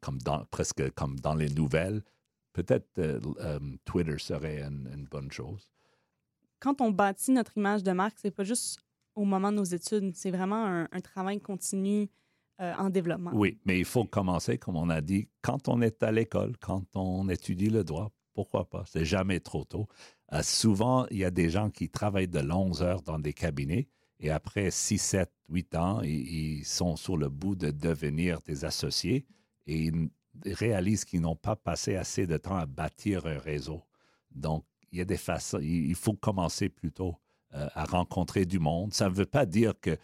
comme 0.00 0.18
dans, 0.18 0.44
presque 0.44 0.88
comme 0.92 1.18
dans 1.18 1.34
les 1.34 1.48
nouvelles, 1.48 2.02
peut-être 2.52 3.20
Twitter 3.84 4.18
serait 4.18 4.62
une, 4.62 4.88
une, 4.94 5.04
bonne 5.06 5.32
chose. 5.32 5.68
Quand 6.60 6.80
on 6.80 6.92
bâtit 6.92 7.32
notre 7.32 7.58
image 7.58 7.82
de 7.82 7.90
marque, 7.90 8.18
c'est 8.20 8.30
pas 8.30 8.44
juste 8.44 8.78
au 9.14 9.24
moment 9.24 9.50
de 9.50 9.56
nos 9.56 9.64
études, 9.64 10.14
c'est 10.14 10.30
vraiment 10.30 10.86
un, 10.90 11.00
travail 11.00 11.40
continu 11.40 12.08
euh, 12.60 12.72
en 12.78 12.90
développement. 12.90 13.30
Oui, 13.34 13.58
mais 13.64 13.78
il 13.78 13.84
faut 13.84 14.04
commencer, 14.04 14.58
comme 14.58 14.76
on 14.76 14.90
a 14.90 15.00
dit, 15.00 15.28
quand 15.42 15.68
on 15.68 15.80
est 15.82 16.02
à 16.02 16.12
l'école, 16.12 16.56
quand 16.58 16.84
on 16.94 17.28
étudie 17.28 17.70
le 17.70 17.84
droit, 17.84 18.10
pourquoi 18.34 18.68
pas? 18.68 18.84
C'est 18.86 19.04
jamais 19.04 19.40
trop 19.40 19.64
tôt. 19.64 19.86
Euh, 20.32 20.42
souvent, 20.42 21.06
il 21.10 21.18
y 21.18 21.24
a 21.24 21.30
des 21.30 21.50
gens 21.50 21.70
qui 21.70 21.90
travaillent 21.90 22.28
de 22.28 22.40
longues 22.40 22.80
heures 22.82 23.02
dans 23.02 23.18
des 23.18 23.34
cabinets 23.34 23.88
et 24.18 24.30
après 24.30 24.70
6, 24.70 24.98
7, 24.98 25.30
8 25.48 25.74
ans, 25.74 26.00
ils, 26.02 26.58
ils 26.58 26.64
sont 26.64 26.96
sur 26.96 27.16
le 27.16 27.28
bout 27.28 27.54
de 27.54 27.70
devenir 27.70 28.40
des 28.42 28.64
associés 28.64 29.26
et 29.66 29.76
ils 29.76 30.08
réalisent 30.46 31.04
qu'ils 31.04 31.20
n'ont 31.20 31.36
pas 31.36 31.56
passé 31.56 31.96
assez 31.96 32.26
de 32.26 32.36
temps 32.36 32.56
à 32.56 32.66
bâtir 32.66 33.26
un 33.26 33.38
réseau. 33.38 33.82
Donc, 34.30 34.64
il 34.90 34.98
y 34.98 35.00
a 35.00 35.04
des 35.04 35.16
façons, 35.16 35.58
il 35.60 35.94
faut 35.94 36.14
commencer 36.14 36.68
plutôt 36.68 37.16
euh, 37.54 37.68
à 37.74 37.84
rencontrer 37.84 38.44
du 38.44 38.58
monde. 38.58 38.92
Ça 38.94 39.08
ne 39.08 39.14
veut 39.14 39.26
pas 39.26 39.46
dire 39.46 39.74
que 39.80 39.90
euh, 39.90 39.96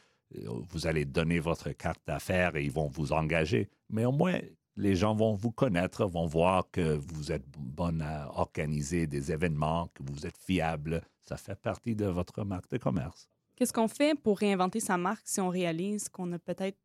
vous 0.70 0.86
allez 0.86 1.04
donner 1.04 1.38
votre 1.40 1.70
carte 1.70 2.00
d'affaires 2.06 2.56
et 2.56 2.64
ils 2.64 2.72
vont 2.72 2.88
vous 2.88 3.12
engager, 3.12 3.68
mais 3.88 4.04
au 4.04 4.12
moins 4.12 4.38
les 4.76 4.94
gens 4.94 5.14
vont 5.14 5.34
vous 5.34 5.50
connaître, 5.50 6.06
vont 6.06 6.26
voir 6.26 6.70
que 6.70 6.96
vous 6.96 7.32
êtes 7.32 7.48
bonne 7.58 8.00
à 8.00 8.30
organiser 8.38 9.06
des 9.06 9.32
événements, 9.32 9.88
que 9.92 10.02
vous 10.04 10.24
êtes 10.24 10.38
fiable. 10.38 11.02
Ça 11.20 11.36
fait 11.36 11.56
partie 11.60 11.96
de 11.96 12.06
votre 12.06 12.44
marque 12.44 12.70
de 12.70 12.78
commerce. 12.78 13.28
Qu'est-ce 13.56 13.72
qu'on 13.72 13.88
fait 13.88 14.16
pour 14.16 14.38
réinventer 14.38 14.78
sa 14.78 14.96
marque 14.96 15.26
si 15.26 15.40
on 15.40 15.48
réalise 15.48 16.08
qu'on 16.08 16.32
a 16.32 16.38
peut-être 16.38 16.78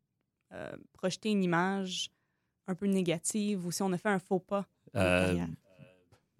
euh, 0.52 0.76
projeté 0.92 1.30
une 1.30 1.44
image 1.44 2.10
un 2.66 2.74
peu 2.74 2.86
négative 2.86 3.64
ou 3.64 3.70
si 3.70 3.82
on 3.82 3.92
a 3.92 3.98
fait 3.98 4.08
un 4.08 4.18
faux 4.18 4.40
pas? 4.40 4.66
Euh, 4.96 5.46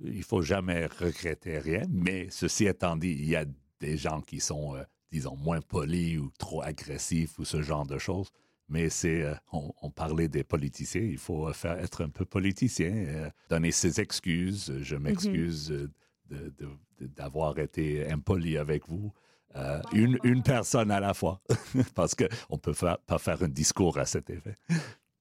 il 0.00 0.24
faut 0.24 0.42
jamais 0.42 0.86
regretter 0.86 1.58
rien, 1.58 1.84
mais 1.88 2.28
ceci 2.30 2.66
étant 2.66 2.96
dit, 2.96 3.12
il 3.12 3.26
y 3.26 3.36
a 3.36 3.44
des 3.80 3.96
gens 3.96 4.20
qui 4.20 4.40
sont, 4.40 4.76
euh, 4.76 4.82
disons, 5.10 5.36
moins 5.36 5.60
polis 5.60 6.18
ou 6.18 6.30
trop 6.38 6.62
agressifs 6.62 7.38
ou 7.38 7.44
ce 7.44 7.62
genre 7.62 7.86
de 7.86 7.98
choses. 7.98 8.30
Mais 8.68 8.88
c'est, 8.88 9.22
euh, 9.22 9.34
on, 9.52 9.72
on, 9.82 9.90
parlait 9.90 10.28
des 10.28 10.44
politiciens, 10.44 11.02
il 11.02 11.18
faut 11.18 11.52
faire, 11.52 11.78
être 11.78 12.02
un 12.02 12.08
peu 12.08 12.24
politicien, 12.24 12.92
euh, 12.94 13.30
donner 13.50 13.72
ses 13.72 14.00
excuses. 14.00 14.72
Je 14.80 14.96
m'excuse 14.96 15.70
mm 15.70 15.90
-hmm. 16.30 17.08
d'avoir 17.16 17.58
été 17.58 18.10
impoli 18.10 18.56
avec 18.58 18.88
vous. 18.88 19.12
Euh, 19.56 19.80
une, 19.92 20.18
une, 20.24 20.42
personne 20.42 20.90
à 20.90 20.98
la 20.98 21.14
fois, 21.14 21.40
parce 21.94 22.14
qu'on 22.16 22.56
ne 22.56 22.58
peut 22.58 22.74
pas 23.06 23.18
faire 23.18 23.40
un 23.42 23.48
discours 23.48 23.98
à 23.98 24.04
cet 24.04 24.28
effet. 24.30 24.56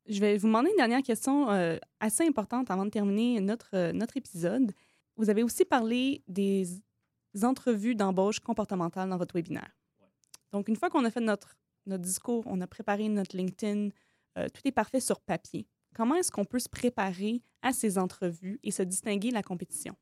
Je 0.08 0.20
vais 0.20 0.38
vous 0.38 0.48
demander 0.48 0.72
une 0.72 0.78
dernière 0.78 1.04
question 1.04 1.52
euh, 1.52 1.78
assez 2.00 2.26
importante 2.26 2.72
avant 2.72 2.86
de 2.86 2.90
terminer 2.90 3.40
notre, 3.40 3.70
euh, 3.76 3.94
notre 3.94 4.18
épisode. 4.18 4.72
Vous 5.18 5.30
avez 5.30 5.44
aussi 5.44 5.66
parlé 5.66 6.24
des 6.28 6.66
entrevues 7.42 7.96
d'embauche 7.96 8.40
comportementale 8.40 9.10
dans 9.10 9.18
votre 9.18 9.36
webinaire. 9.36 9.76
Donc, 10.52 10.68
une 10.70 10.76
fois 10.76 10.90
qu'on 10.90 11.04
a 11.04 11.12
fait 11.12 11.20
notre, 11.20 11.58
notre 11.88 12.04
discours, 12.04 12.44
on 12.46 12.62
a 12.62 12.68
préparé 12.68 13.10
notre 13.10 13.36
LinkedIn, 13.36 13.90
euh, 14.38 14.48
tout 14.50 14.62
est 14.66 14.72
parfait 14.72 15.00
sur 15.00 15.20
papier. 15.20 15.68
Comment 15.96 16.16
est-ce 16.16 16.32
qu'on 16.32 16.46
peut 16.46 16.60
se 16.60 16.70
préparer 16.70 17.42
à 17.62 17.74
ces 17.74 17.98
entrevues 17.98 18.60
et 18.64 18.72
se 18.72 18.84
distinguer 18.84 19.30
de 19.30 19.34
la 19.34 19.44
compétition? 19.44 19.96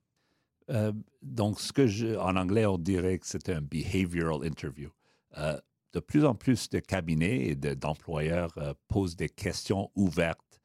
Euh, 0.70 0.92
donc, 1.22 1.60
ce 1.60 1.74
que 1.74 2.18
en 2.18 2.36
anglais, 2.36 2.66
on 2.66 2.78
dirait 2.78 3.18
que 3.18 3.28
c'est 3.28 3.50
un 3.50 3.62
behavioral 3.62 4.46
interview. 4.46 4.90
Euh, 5.38 5.58
de 5.94 6.00
plus 6.00 6.24
en 6.24 6.36
plus 6.36 6.70
de 6.70 6.80
cabinets 6.80 7.48
et 7.48 7.56
d'employeurs 7.56 8.58
posent 8.88 9.18
des 9.18 9.28
questions 9.28 9.92
ouvertes 9.96 10.62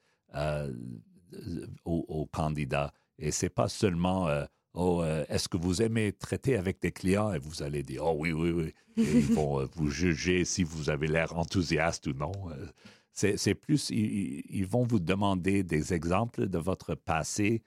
aux, 1.84 2.04
aux, 2.06 2.26
candidats. 2.26 2.92
Et 3.18 3.32
c'est 3.32 3.48
pas 3.48 3.68
seulement 3.68 4.28
oh, 4.76 5.02
est-ce 5.28 5.48
que 5.48 5.56
vous 5.56 5.82
aimez 5.82 6.12
traiter 6.12 6.56
avec 6.56 6.80
des 6.80 6.92
clients? 6.92 7.32
Et 7.32 7.38
vous 7.38 7.62
allez 7.62 7.82
dire 7.82 8.04
oh 8.04 8.14
oui 8.18 8.32
oui 8.32 8.50
oui. 8.50 8.74
Et 8.96 9.02
ils 9.02 9.32
vont 9.34 9.66
vous 9.74 9.90
juger 9.90 10.44
si 10.44 10.62
vous 10.62 10.90
avez 10.90 11.08
l'air 11.08 11.36
enthousiaste 11.36 12.06
ou 12.06 12.12
non. 12.12 12.32
C'est 13.12 13.54
plus 13.54 13.90
ils, 13.90 14.42
ils, 14.50 14.66
vont 14.66 14.84
vous 14.84 15.00
demander 15.00 15.62
des 15.62 15.94
exemples 15.94 16.48
de 16.48 16.58
votre 16.58 16.94
passé 16.94 17.62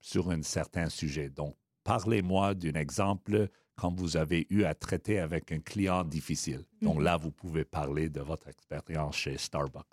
sur 0.00 0.30
un 0.30 0.42
certain 0.42 0.88
sujet. 0.88 1.28
Donc 1.28 1.56
parlez-moi 1.84 2.54
d'un 2.54 2.74
exemple 2.74 3.48
quand 3.76 3.94
vous 3.94 4.16
avez 4.16 4.46
eu 4.50 4.64
à 4.64 4.74
traiter 4.74 5.18
avec 5.18 5.52
un 5.52 5.60
client 5.60 6.02
difficile. 6.02 6.64
Donc 6.80 7.00
là, 7.00 7.16
vous 7.16 7.30
pouvez 7.30 7.64
parler 7.64 8.08
de 8.08 8.20
votre 8.20 8.48
expérience 8.48 9.16
chez 9.16 9.36
Starbucks, 9.36 9.84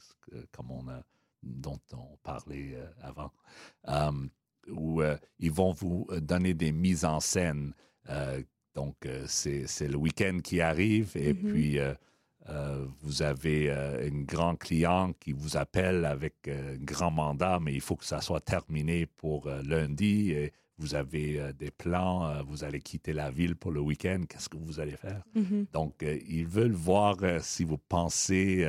comme 0.51 0.71
on 0.71 0.87
a, 0.87 1.01
dont 1.43 1.79
on 1.91 2.17
parlait 2.23 2.75
euh, 2.75 2.87
avant, 3.01 3.31
um, 3.83 4.29
où 4.69 5.01
euh, 5.01 5.17
ils 5.39 5.51
vont 5.51 5.73
vous 5.73 6.07
donner 6.21 6.53
des 6.53 6.71
mises 6.71 7.05
en 7.05 7.19
scène. 7.19 7.73
Euh, 8.09 8.41
donc, 8.75 8.95
c'est 9.27 9.87
le 9.87 9.97
week-end 9.97 10.39
qui 10.43 10.59
arrive 10.61 11.11
et 11.15 11.33
mm 11.33 11.37
-hmm. 11.37 11.51
puis 11.51 11.79
vous 13.01 13.21
avez 13.21 13.71
un 13.71 14.23
grand 14.23 14.55
client 14.55 15.13
qui 15.19 15.31
vous 15.31 15.55
appelle 15.57 16.05
avec 16.05 16.35
un 16.47 16.77
grand 16.83 17.11
mandat, 17.11 17.59
mais 17.61 17.73
il 17.73 17.81
faut 17.81 17.95
que 17.95 18.05
ça 18.05 18.19
soit 18.19 18.41
terminé 18.41 19.05
pour 19.05 19.47
lundi. 19.63 20.31
Et, 20.31 20.51
vous 20.77 20.95
avez 20.95 21.39
euh, 21.39 21.53
des 21.53 21.71
plans, 21.71 22.25
euh, 22.27 22.41
vous 22.43 22.63
allez 22.63 22.79
quitter 22.79 23.13
la 23.13 23.29
ville 23.31 23.55
pour 23.55 23.71
le 23.71 23.79
week-end, 23.79 24.23
qu'est-ce 24.27 24.49
que 24.49 24.57
vous 24.57 24.79
allez 24.79 24.97
faire? 24.97 25.23
Mm 25.35 25.41
-hmm. 25.41 25.65
Donc, 25.71 26.03
euh, 26.03 26.19
ils 26.27 26.47
veulent 26.47 26.79
voir 26.91 27.15
si 27.41 27.63
vous 27.63 27.77
pensez... 27.77 28.65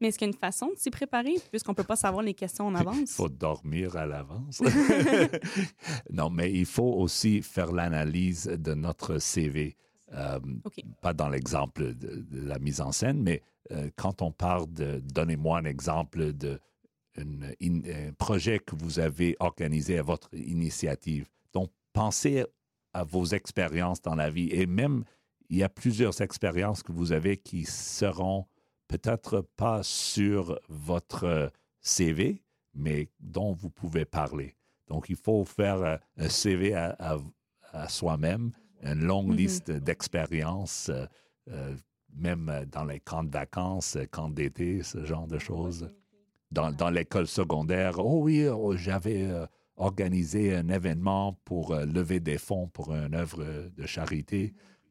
mais 0.00 0.08
est-ce 0.08 0.18
qu'il 0.18 0.26
y 0.26 0.30
a 0.30 0.32
une 0.32 0.38
façon 0.38 0.68
de 0.68 0.78
s'y 0.78 0.90
préparer, 0.90 1.34
puisqu'on 1.50 1.72
ne 1.72 1.76
peut 1.76 1.84
pas 1.84 1.96
savoir 1.96 2.22
les 2.22 2.34
questions 2.34 2.66
en 2.66 2.74
avance? 2.74 2.98
Il 3.00 3.06
faut 3.08 3.28
dormir 3.28 3.96
à 3.96 4.06
l'avance. 4.06 4.60
non, 6.10 6.30
mais 6.30 6.52
il 6.52 6.66
faut 6.66 6.92
aussi 6.94 7.42
faire 7.42 7.72
l'analyse 7.72 8.46
de 8.46 8.74
notre 8.74 9.18
CV. 9.18 9.76
Euh, 10.12 10.38
okay. 10.64 10.84
Pas 11.02 11.12
dans 11.12 11.28
l'exemple 11.28 11.94
de, 11.94 12.24
de, 12.30 12.46
la 12.46 12.58
mise 12.58 12.80
en 12.80 12.92
scène, 12.92 13.22
mais 13.22 13.42
euh, 13.72 13.90
quand 13.96 14.22
on 14.22 14.30
parle 14.30 14.72
de... 14.72 15.02
Donnez-moi 15.04 15.58
un 15.58 15.64
exemple 15.64 16.32
de 16.32 16.60
une, 17.60 17.82
un 17.86 18.12
projet 18.12 18.58
que 18.58 18.76
vous 18.76 19.00
avez 19.00 19.36
organisé 19.40 19.98
à 19.98 20.02
votre 20.02 20.32
initiative. 20.34 21.28
Donc, 21.52 21.70
pensez 21.92 22.44
à 22.92 23.04
vos 23.04 23.24
expériences 23.24 24.00
dans 24.02 24.14
la 24.14 24.30
vie 24.30 24.50
et 24.52 24.66
même, 24.66 25.04
il 25.50 25.58
y 25.58 25.62
a 25.62 25.68
plusieurs 25.68 26.20
expériences 26.20 26.82
que 26.82 26.92
vous 26.92 27.12
avez 27.12 27.36
qui 27.36 27.64
seront 27.64 28.46
peut-être 28.88 29.42
pas 29.56 29.82
sur 29.82 30.58
votre 30.68 31.50
CV, 31.80 32.42
mais 32.74 33.08
dont 33.20 33.52
vous 33.52 33.70
pouvez 33.70 34.04
parler. 34.04 34.54
Donc, 34.88 35.08
il 35.08 35.16
faut 35.16 35.44
faire 35.44 36.00
un 36.16 36.28
CV 36.28 36.74
à, 36.74 36.96
à, 36.98 37.16
à 37.72 37.88
soi-même, 37.88 38.50
une 38.82 39.04
longue 39.04 39.26
Mhm. 39.28 39.32
mm 39.32 39.36
-hmm. 39.36 39.42
liste 39.42 39.70
d'expériences, 39.86 40.88
euh, 40.90 41.06
euh, 41.50 41.76
même 42.26 42.46
dans 42.72 42.84
les 42.92 43.00
camps 43.00 43.24
de 43.24 43.30
vacances, 43.42 43.98
camps 44.10 44.30
d'été, 44.38 44.82
ce 44.82 45.04
genre 45.04 45.26
de 45.34 45.38
choses 45.38 45.90
dans, 46.50 46.70
dans 46.72 46.90
l'école 46.90 47.26
secondaire. 47.26 47.92
Oh 47.98 48.22
oui, 48.24 48.46
oh, 48.48 48.74
j'avais 48.76 49.22
euh, 49.30 49.46
organisé 49.76 50.40
un 50.56 50.68
événement 50.68 51.26
pour 51.44 51.64
euh, 51.72 51.84
lever 51.84 52.20
des 52.20 52.38
fonds 52.38 52.66
pour 52.76 52.86
une 52.94 53.14
œuvre 53.14 53.42
de 53.78 53.86
charité. 53.86 54.42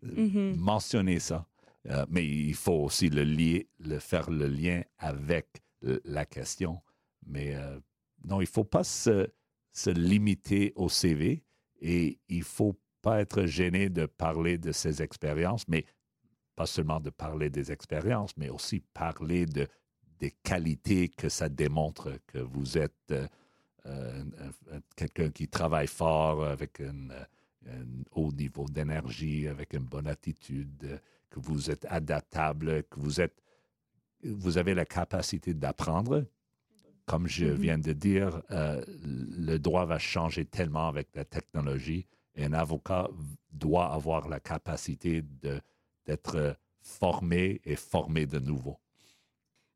Mm 0.03 0.10
Euh, 0.10 0.27
-hmm. 0.27 0.55
Mentionnez 0.71 1.19
ça. 1.29 1.39
Euh, 1.85 2.05
mais 2.09 2.25
il 2.25 2.55
faut 2.55 2.83
aussi 2.83 3.09
le, 3.09 3.23
lier, 3.23 3.69
le 3.79 3.99
faire 3.99 4.29
le 4.29 4.47
lien 4.47 4.81
avec 4.97 5.63
la 5.81 6.25
question. 6.25 6.81
Mais 7.25 7.55
euh, 7.55 7.79
non, 8.25 8.41
il 8.41 8.45
ne 8.45 8.49
faut 8.49 8.63
pas 8.63 8.83
se, 8.83 9.29
limiter 9.85 10.73
au 10.75 10.89
CV 10.89 11.43
et 11.81 12.19
il 12.29 12.39
ne 12.39 12.43
faut 12.43 12.79
pas 13.01 13.21
être 13.21 13.45
gêné 13.45 13.89
de 13.89 14.07
parler 14.07 14.57
de 14.57 14.71
ses 14.71 15.01
expériences, 15.03 15.67
mais 15.67 15.85
pas 16.55 16.65
seulement 16.65 16.99
de 16.99 17.11
parler 17.11 17.51
des 17.51 17.71
expériences, 17.71 18.35
mais 18.37 18.49
aussi 18.49 18.79
parler 18.79 19.45
de 19.45 19.67
des 20.19 20.31
qualités 20.31 21.09
que 21.09 21.29
ça 21.29 21.47
démontre 21.47 22.19
que 22.25 22.39
vous 22.39 22.75
êtes 22.79 23.13
euh, 23.85 24.23
quelqu'un 24.95 25.29
qui 25.29 25.47
travaille 25.47 25.85
fort 25.85 26.43
avec 26.43 26.81
un, 26.81 27.11
un 27.11 27.25
haut 28.12 28.32
niveau 28.32 28.65
d'énergie, 28.65 29.47
avec 29.47 29.73
une 29.73 29.86
bonne 29.86 30.08
attitude, 30.08 30.99
que 31.30 31.39
vous 31.39 31.69
êtes 31.69 31.86
adaptable, 31.89 32.84
que 32.84 32.99
vous 32.99 33.21
êtes 33.21 33.41
vous 34.23 34.58
avez 34.58 34.73
la 34.73 34.86
capacité 34.86 35.53
d'apprendre. 35.53 36.25
Comme 37.06 37.27
je 37.27 37.45
Mhm. 37.45 37.53
viens 37.56 37.77
de 37.77 37.93
dire, 37.93 38.41
euh, 38.51 38.84
le 39.06 39.58
droit 39.60 39.86
va 39.86 39.99
changer 39.99 40.43
tellement 40.43 40.88
avec 40.88 41.08
la 41.15 41.23
technologie 41.23 42.08
et 42.36 42.45
un 42.45 42.53
avocat 42.53 43.08
doit 43.51 43.93
avoir 43.93 44.27
la 44.27 44.39
capacité 44.39 45.23
d'être 46.06 46.58
formé 46.82 47.62
et 47.63 47.75
formé 47.75 48.25
de 48.25 48.39
nouveau. 48.39 48.77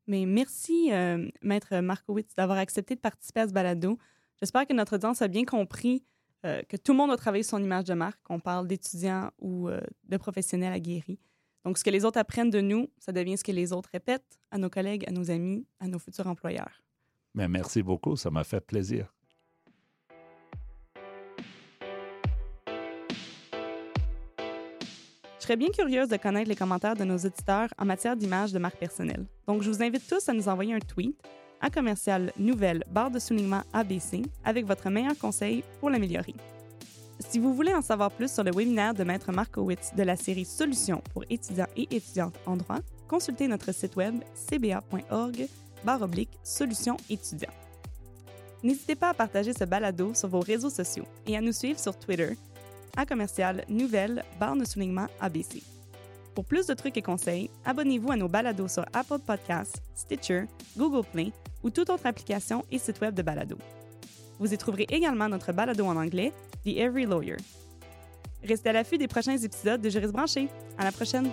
Mais 0.06 0.26
merci, 0.26 0.92
euh, 0.92 1.28
Maître 1.40 1.78
Markowitz, 1.78 2.34
d'avoir 2.34 2.58
accepté 2.58 2.96
de 2.96 3.00
participer 3.00 3.40
à 3.40 3.48
ce 3.48 3.52
balado. 3.52 3.98
J'espère 4.40 4.66
que 4.66 4.72
notre 4.74 4.96
audience 4.96 5.22
a 5.22 5.28
bien 5.28 5.44
compris 5.44 6.04
euh, 6.44 6.62
que 6.68 6.76
tout 6.76 6.92
le 6.92 6.98
monde 6.98 7.08
doit 7.08 7.16
travailler 7.16 7.44
son 7.44 7.62
image 7.62 7.84
de 7.84 7.94
marque, 7.94 8.20
qu'on 8.24 8.40
parle 8.40 8.66
d'étudiants 8.66 9.30
ou 9.38 9.68
euh, 9.68 9.80
de 10.08 10.16
professionnels 10.16 10.72
aguerris. 10.72 11.20
Donc, 11.64 11.78
ce 11.78 11.84
que 11.84 11.90
les 11.90 12.04
autres 12.04 12.18
apprennent 12.18 12.50
de 12.50 12.60
nous, 12.60 12.88
ça 12.98 13.12
devient 13.12 13.36
ce 13.38 13.44
que 13.44 13.52
les 13.52 13.72
autres 13.72 13.90
répètent 13.92 14.40
à 14.50 14.58
nos 14.58 14.68
collègues, 14.68 15.04
à 15.06 15.12
nos 15.12 15.30
amis, 15.30 15.64
à 15.78 15.86
nos 15.86 16.00
futurs 16.00 16.26
employeurs. 16.26 16.82
Mais 17.34 17.48
merci 17.48 17.82
beaucoup, 17.82 18.16
ça 18.16 18.30
m'a 18.30 18.42
fait 18.42 18.60
plaisir. 18.60 19.14
Je 25.38 25.46
serais 25.46 25.56
bien 25.56 25.70
curieuse 25.70 26.08
de 26.08 26.16
connaître 26.16 26.48
les 26.48 26.56
commentaires 26.56 26.94
de 26.94 27.04
nos 27.04 27.16
auditeurs 27.18 27.68
en 27.76 27.84
matière 27.84 28.16
d'image 28.16 28.52
de 28.52 28.58
marque 28.58 28.78
personnelle. 28.78 29.26
Donc, 29.46 29.62
je 29.62 29.70
vous 29.70 29.82
invite 29.82 30.06
tous 30.08 30.28
à 30.28 30.32
nous 30.32 30.48
envoyer 30.48 30.74
un 30.74 30.78
tweet 30.80 31.16
à 31.62 31.70
commercial 31.70 32.32
nouvelle 32.36 32.84
barre 32.90 33.10
de 33.10 33.18
soulignement 33.18 33.62
ABC 33.72 34.22
avec 34.44 34.66
votre 34.66 34.90
meilleur 34.90 35.16
conseil 35.16 35.64
pour 35.80 35.88
l'améliorer. 35.88 36.34
Si 37.20 37.38
vous 37.38 37.54
voulez 37.54 37.72
en 37.72 37.80
savoir 37.80 38.10
plus 38.10 38.30
sur 38.30 38.42
le 38.42 38.50
webinaire 38.50 38.94
de 38.94 39.04
Maître 39.04 39.32
Markowitz 39.32 39.94
de 39.96 40.02
la 40.02 40.16
série 40.16 40.44
Solutions 40.44 41.02
pour 41.14 41.24
étudiants 41.30 41.68
et 41.76 41.88
étudiantes 41.94 42.38
en 42.46 42.56
droit, 42.56 42.80
consultez 43.08 43.46
notre 43.46 43.72
site 43.72 43.96
web 43.96 44.16
cba.org 44.34 45.46
barre 45.84 46.02
oblique 46.02 46.36
Solutions 46.42 46.96
étudiants. 47.08 47.54
N'hésitez 48.62 48.94
pas 48.94 49.10
à 49.10 49.14
partager 49.14 49.52
ce 49.52 49.64
balado 49.64 50.14
sur 50.14 50.28
vos 50.28 50.40
réseaux 50.40 50.70
sociaux 50.70 51.06
et 51.26 51.36
à 51.36 51.40
nous 51.40 51.52
suivre 51.52 51.78
sur 51.78 51.96
Twitter 51.98 52.36
à 52.96 53.06
commercial 53.06 53.64
nouvelle 53.68 54.22
barre 54.38 54.56
de 54.56 54.64
soulignement 54.64 55.06
ABC. 55.20 55.62
Pour 56.34 56.44
plus 56.44 56.66
de 56.66 56.74
trucs 56.74 56.96
et 56.96 57.02
conseils, 57.02 57.50
abonnez-vous 57.64 58.10
à 58.10 58.16
nos 58.16 58.28
balados 58.28 58.68
sur 58.68 58.84
Apple 58.92 59.18
Podcasts, 59.18 59.82
Stitcher, 59.94 60.44
Google 60.76 61.06
Play 61.12 61.32
ou 61.62 61.70
toute 61.70 61.90
autre 61.90 62.06
application 62.06 62.64
et 62.70 62.78
site 62.78 63.00
web 63.00 63.14
de 63.14 63.22
balado. 63.22 63.58
Vous 64.38 64.52
y 64.52 64.58
trouverez 64.58 64.86
également 64.88 65.28
notre 65.28 65.52
balado 65.52 65.84
en 65.84 65.96
anglais, 65.96 66.32
The 66.64 66.76
Every 66.78 67.04
Lawyer. 67.04 67.36
Restez 68.42 68.70
à 68.70 68.72
l'affût 68.72 68.98
des 68.98 69.08
prochains 69.08 69.36
épisodes 69.36 69.80
de 69.80 69.90
Juriste 69.90 70.12
branché. 70.12 70.48
À 70.78 70.84
la 70.84 70.92
prochaine! 70.92 71.30